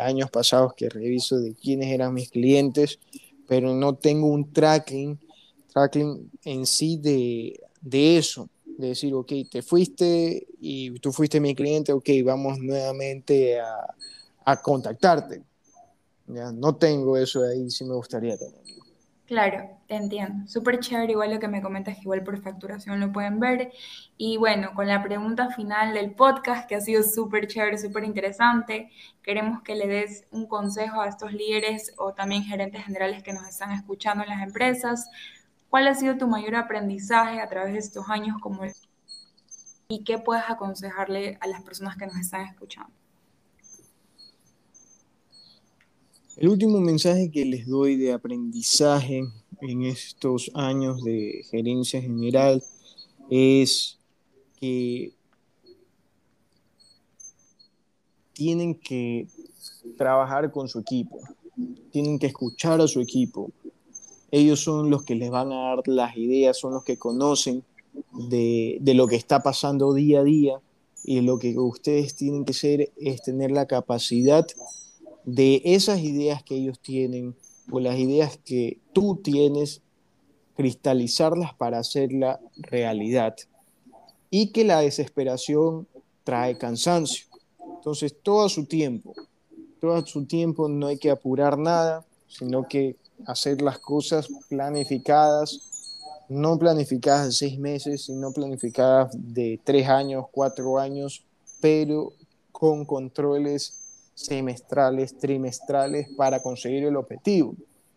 años 0.00 0.30
pasados 0.30 0.74
que 0.74 0.88
reviso 0.88 1.38
de 1.38 1.54
quiénes 1.54 1.88
eran 1.88 2.14
mis 2.14 2.30
clientes, 2.30 2.98
pero 3.46 3.74
no 3.74 3.94
tengo 3.94 4.28
un 4.28 4.52
tracking, 4.52 5.18
tracking 5.72 6.30
en 6.44 6.66
sí 6.66 6.96
de, 6.96 7.60
de 7.80 8.18
eso 8.18 8.48
de 8.80 8.88
decir, 8.88 9.14
ok, 9.14 9.32
te 9.50 9.62
fuiste 9.62 10.46
y 10.58 10.90
tú 11.00 11.12
fuiste 11.12 11.38
mi 11.38 11.54
cliente, 11.54 11.92
ok, 11.92 12.08
vamos 12.24 12.58
nuevamente 12.58 13.60
a, 13.60 13.94
a 14.44 14.62
contactarte. 14.62 15.42
¿Ya? 16.26 16.50
No 16.52 16.76
tengo 16.76 17.16
eso 17.16 17.42
ahí, 17.44 17.70
sí 17.70 17.84
me 17.84 17.94
gustaría 17.94 18.36
tenerlo. 18.36 18.79
Claro, 19.30 19.78
te 19.86 19.94
entiendo. 19.94 20.48
Súper 20.48 20.80
chévere, 20.80 21.12
igual 21.12 21.30
lo 21.32 21.38
que 21.38 21.46
me 21.46 21.62
comentas, 21.62 22.02
igual 22.02 22.24
por 22.24 22.42
facturación 22.42 22.98
lo 22.98 23.12
pueden 23.12 23.38
ver. 23.38 23.70
Y 24.16 24.36
bueno, 24.38 24.74
con 24.74 24.88
la 24.88 25.02
pregunta 25.04 25.50
final 25.50 25.94
del 25.94 26.10
podcast, 26.10 26.68
que 26.68 26.74
ha 26.74 26.80
sido 26.80 27.04
súper 27.04 27.46
chévere, 27.46 27.78
súper 27.78 28.02
interesante, 28.02 28.90
queremos 29.22 29.62
que 29.62 29.76
le 29.76 29.86
des 29.86 30.26
un 30.32 30.48
consejo 30.48 31.00
a 31.00 31.08
estos 31.08 31.32
líderes 31.32 31.94
o 31.96 32.12
también 32.12 32.42
gerentes 32.42 32.84
generales 32.84 33.22
que 33.22 33.32
nos 33.32 33.46
están 33.46 33.70
escuchando 33.70 34.24
en 34.24 34.30
las 34.30 34.42
empresas 34.42 35.08
¿Cuál 35.68 35.86
ha 35.86 35.94
sido 35.94 36.18
tu 36.18 36.26
mayor 36.26 36.56
aprendizaje 36.56 37.40
a 37.40 37.48
través 37.48 37.72
de 37.74 37.78
estos 37.78 38.10
años 38.10 38.38
como 38.40 38.62
y 39.88 40.02
qué 40.02 40.18
puedes 40.18 40.42
aconsejarle 40.48 41.38
a 41.40 41.46
las 41.46 41.62
personas 41.62 41.96
que 41.96 42.06
nos 42.06 42.16
están 42.16 42.46
escuchando? 42.46 42.99
El 46.40 46.48
último 46.48 46.80
mensaje 46.80 47.30
que 47.30 47.44
les 47.44 47.66
doy 47.66 47.96
de 47.96 48.14
aprendizaje 48.14 49.28
en 49.60 49.82
estos 49.82 50.50
años 50.54 51.04
de 51.04 51.44
gerencia 51.50 52.00
general 52.00 52.64
es 53.28 53.98
que 54.58 55.12
tienen 58.32 58.74
que 58.74 59.26
trabajar 59.98 60.50
con 60.50 60.66
su 60.66 60.78
equipo, 60.78 61.18
tienen 61.90 62.18
que 62.18 62.28
escuchar 62.28 62.80
a 62.80 62.88
su 62.88 63.02
equipo, 63.02 63.52
ellos 64.30 64.60
son 64.60 64.88
los 64.88 65.02
que 65.02 65.16
les 65.16 65.28
van 65.28 65.52
a 65.52 65.74
dar 65.74 65.88
las 65.88 66.16
ideas, 66.16 66.58
son 66.58 66.72
los 66.72 66.84
que 66.84 66.96
conocen 66.96 67.62
de, 68.30 68.80
lo 68.94 69.06
que 69.06 69.16
está 69.16 69.42
pasando 69.42 69.92
día 69.92 70.20
a 70.20 70.24
día 70.24 70.58
y 71.04 71.20
lo 71.20 71.38
que 71.38 71.58
ustedes 71.58 72.14
tienen 72.14 72.46
que 72.46 72.52
hacer 72.52 72.92
es 72.96 73.20
tener 73.20 73.50
la 73.50 73.66
capacidad 73.66 74.46
de 75.24 75.62
esas 75.64 76.00
ideas 76.00 76.42
que 76.42 76.56
ellos 76.56 76.78
tienen 76.80 77.34
o 77.70 77.80
las 77.80 77.98
ideas 77.98 78.38
que 78.44 78.78
tú 78.92 79.16
tienes, 79.16 79.82
cristalizarlas 80.56 81.54
para 81.54 81.78
hacerla 81.78 82.40
realidad. 82.56 83.36
Y 84.30 84.48
que 84.48 84.64
la 84.64 84.80
desesperación 84.80 85.86
trae 86.24 86.58
cansancio. 86.58 87.26
Entonces, 87.76 88.14
todo 88.22 88.48
su 88.48 88.66
tiempo, 88.66 89.14
todo 89.80 90.04
su 90.06 90.26
tiempo 90.26 90.68
no 90.68 90.88
hay 90.88 90.98
que 90.98 91.10
apurar 91.10 91.58
nada, 91.58 92.04
sino 92.28 92.68
que 92.68 92.96
hacer 93.26 93.62
las 93.62 93.78
cosas 93.78 94.28
planificadas, 94.48 95.60
no 96.28 96.58
planificadas 96.58 97.26
de 97.26 97.32
seis 97.32 97.58
meses, 97.58 98.04
sino 98.04 98.32
planificadas 98.32 99.10
de 99.14 99.58
tres 99.64 99.88
años, 99.88 100.26
cuatro 100.30 100.78
años, 100.78 101.24
pero 101.60 102.12
con 102.52 102.84
controles 102.84 103.79
semestrales, 104.24 105.16
trimestrales 105.18 106.08
para 106.16 106.40
conseguir 106.40 106.84
el 106.84 106.96
objetivo. 106.96 107.54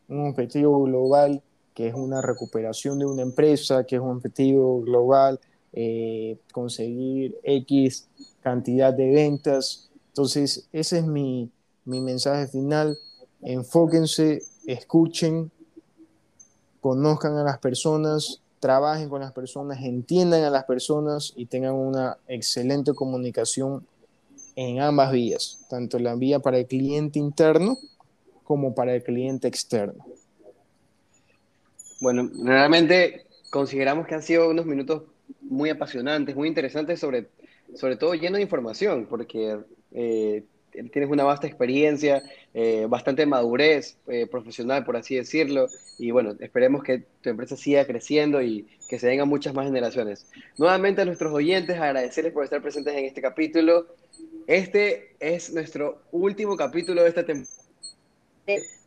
Un 0.07 0.28
objetivo 0.28 0.84
global 0.84 1.41
que 1.74 1.88
es 1.88 1.95
una 1.95 2.21
recuperación 2.21 2.99
de 2.99 3.05
una 3.05 3.24
empresa, 3.24 3.84
que 3.84 3.95
es 3.95 4.01
un 4.01 4.11
objetivo 4.11 4.82
global, 4.82 5.39
eh, 5.74 6.38
conseguir 6.51 7.36
X 7.43 8.07
cantidad 8.41 8.93
de 8.93 9.11
ventas. 9.11 9.89
Entonces, 10.09 10.67
ese 10.71 10.99
es 10.99 11.05
mi, 11.05 11.49
mi 11.86 11.99
mensaje 11.99 12.47
final. 12.47 12.97
Enfóquense 13.41 14.43
escuchen, 14.67 15.51
conozcan 16.80 17.38
a 17.38 17.43
las 17.43 17.57
personas, 17.57 18.41
trabajen 18.59 19.09
con 19.09 19.21
las 19.21 19.34
personas, 19.34 19.82
entiendan 19.82 20.43
a 20.43 20.49
las 20.49 20.65
personas 20.65 21.34
y 21.36 21.47
tengan 21.47 21.74
una 21.74 22.17
excelente 22.28 22.93
comunicación 22.93 23.86
en 24.55 24.79
ambas 24.79 25.11
vías, 25.11 25.65
tanto 25.69 25.99
la 25.99 26.15
vía 26.15 26.39
para 26.39 26.57
el 26.57 26.67
cliente 26.67 27.19
interno 27.19 27.77
como 28.43 28.75
para 28.75 28.95
el 28.95 29.03
cliente 29.03 29.47
externo. 29.47 30.05
Bueno, 32.01 32.29
realmente 32.43 33.25
consideramos 33.49 34.07
que 34.07 34.15
han 34.15 34.23
sido 34.23 34.49
unos 34.49 34.65
minutos 34.65 35.03
muy 35.41 35.69
apasionantes, 35.69 36.35
muy 36.35 36.47
interesantes, 36.47 36.99
sobre, 36.99 37.27
sobre 37.75 37.95
todo 37.95 38.13
lleno 38.13 38.37
de 38.37 38.43
información, 38.43 39.07
porque 39.09 39.59
eh, 39.93 40.43
tienes 40.91 41.09
una 41.09 41.23
vasta 41.23 41.47
experiencia, 41.47 42.23
eh, 42.53 42.85
bastante 42.89 43.25
madurez 43.25 43.97
eh, 44.07 44.27
profesional, 44.27 44.83
por 44.83 44.97
así 44.97 45.15
decirlo, 45.15 45.67
y 45.97 46.11
bueno, 46.11 46.35
esperemos 46.39 46.83
que 46.83 47.03
tu 47.21 47.29
empresa 47.29 47.55
siga 47.55 47.85
creciendo 47.85 48.41
y 48.41 48.67
que 48.89 48.99
se 48.99 49.07
vengan 49.07 49.29
muchas 49.29 49.53
más 49.53 49.65
generaciones. 49.65 50.25
Nuevamente 50.57 51.01
a 51.01 51.05
nuestros 51.05 51.33
oyentes, 51.33 51.79
agradecerles 51.79 52.33
por 52.33 52.43
estar 52.43 52.61
presentes 52.61 52.95
en 52.95 53.05
este 53.05 53.21
capítulo. 53.21 53.87
Este 54.47 55.15
es 55.19 55.53
nuestro 55.53 56.01
último 56.11 56.57
capítulo 56.57 57.03
de 57.03 57.09
esta 57.09 57.25
temporada. 57.25 57.63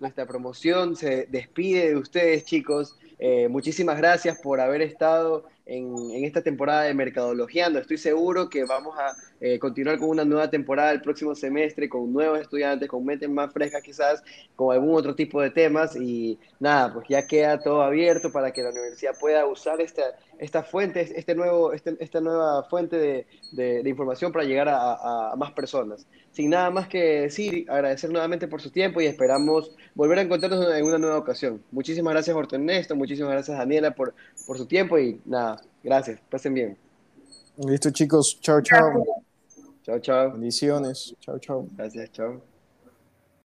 Nuestra 0.01 0.27
promoción 0.27 0.97
se 0.97 1.27
despide 1.31 1.89
de 1.89 1.97
ustedes, 1.97 2.45
chicos. 2.45 2.95
Eh, 3.19 3.49
muchísimas 3.49 3.97
gracias 3.97 4.39
por 4.43 4.61
haber 4.61 4.83
estado 4.83 5.47
en, 5.65 6.25
esta 6.25 6.43
temporada 6.43 6.83
de 6.83 6.93
Mercadologiando. 6.93 7.79
Estoy 7.79 7.97
seguro 7.97 8.51
que 8.51 8.65
vamos 8.65 8.99
a 8.99 9.17
eh, 9.41 9.59
continuar 9.59 9.99
con 9.99 10.09
una 10.09 10.25
nueva 10.25 10.51
temporada 10.51 10.93
el 10.93 11.01
próximo 11.01 11.35
semestre, 11.35 11.89
con 11.89 12.13
nuevos 12.13 12.41
estudiantes, 12.41 12.89
con 12.89 13.05
mentes 13.05 13.29
más 13.29 13.53
frescas 13.53 13.83
quizás, 13.83 14.23
con 14.55 14.75
algún 14.75 14.95
otro 14.95 15.15
tipo 15.15 15.41
de 15.41 15.51
temas. 15.51 15.97
Y 15.97 16.39
nada, 16.61 16.93
pues 16.93 17.09
ya 17.09 17.27
queda 17.27 17.59
todo 17.59 17.83
abierto 17.83 18.31
para 18.33 18.53
que 18.53 18.63
la 18.63 18.71
universidad 18.71 19.13
pueda 19.19 19.47
usar 19.47 19.81
esta, 19.81 20.03
esta 20.39 20.63
fuente, 20.63 21.01
este 21.17 21.35
nuevo, 21.35 21.73
este, 21.73 21.97
esta 22.01 22.21
nueva 22.21 22.65
fuente 22.65 23.27
de, 23.53 23.89
información 23.89 24.33
para 24.33 24.45
llegar 24.45 24.69
a 24.69 25.35
más 25.37 25.53
personas 25.53 26.07
sin 26.37 26.51
nada 26.51 26.69
más 26.71 26.87
que 26.87 27.23
decir, 27.23 27.65
agradecer 27.71 28.11
nuevamente 28.11 28.47
por 28.47 28.61
su 28.61 28.71
tiempo 28.71 29.01
y 29.01 29.07
esperamos 29.07 29.75
volver 29.95 30.19
a 30.19 30.23
encontrarnos 30.23 30.67
en 30.77 30.85
una 30.85 30.99
nueva 30.99 31.17
ocasión. 31.17 31.63
Muchísimas 31.73 32.13
gracias, 32.13 32.37
Horton 32.37 32.61
Ernesto, 32.61 32.95
muchísimas 32.95 33.33
gracias, 33.33 33.57
Daniela, 33.57 33.95
por, 33.95 34.13
por 34.47 34.59
su 34.59 34.67
tiempo 34.67 34.99
y 34.99 35.19
nada, 35.25 35.63
gracias, 35.83 36.21
pasen 36.31 36.53
bien. 36.53 36.77
Listo, 37.57 37.91
chicos, 37.91 38.39
chao, 38.43 38.61
chao. 38.61 39.16
Chao, 39.87 40.01
chao. 40.01 40.33
Bendiciones, 40.33 41.15
chao, 41.21 41.39
chao. 41.39 41.69
Gracias, 41.77 42.11
chao. 42.11 42.56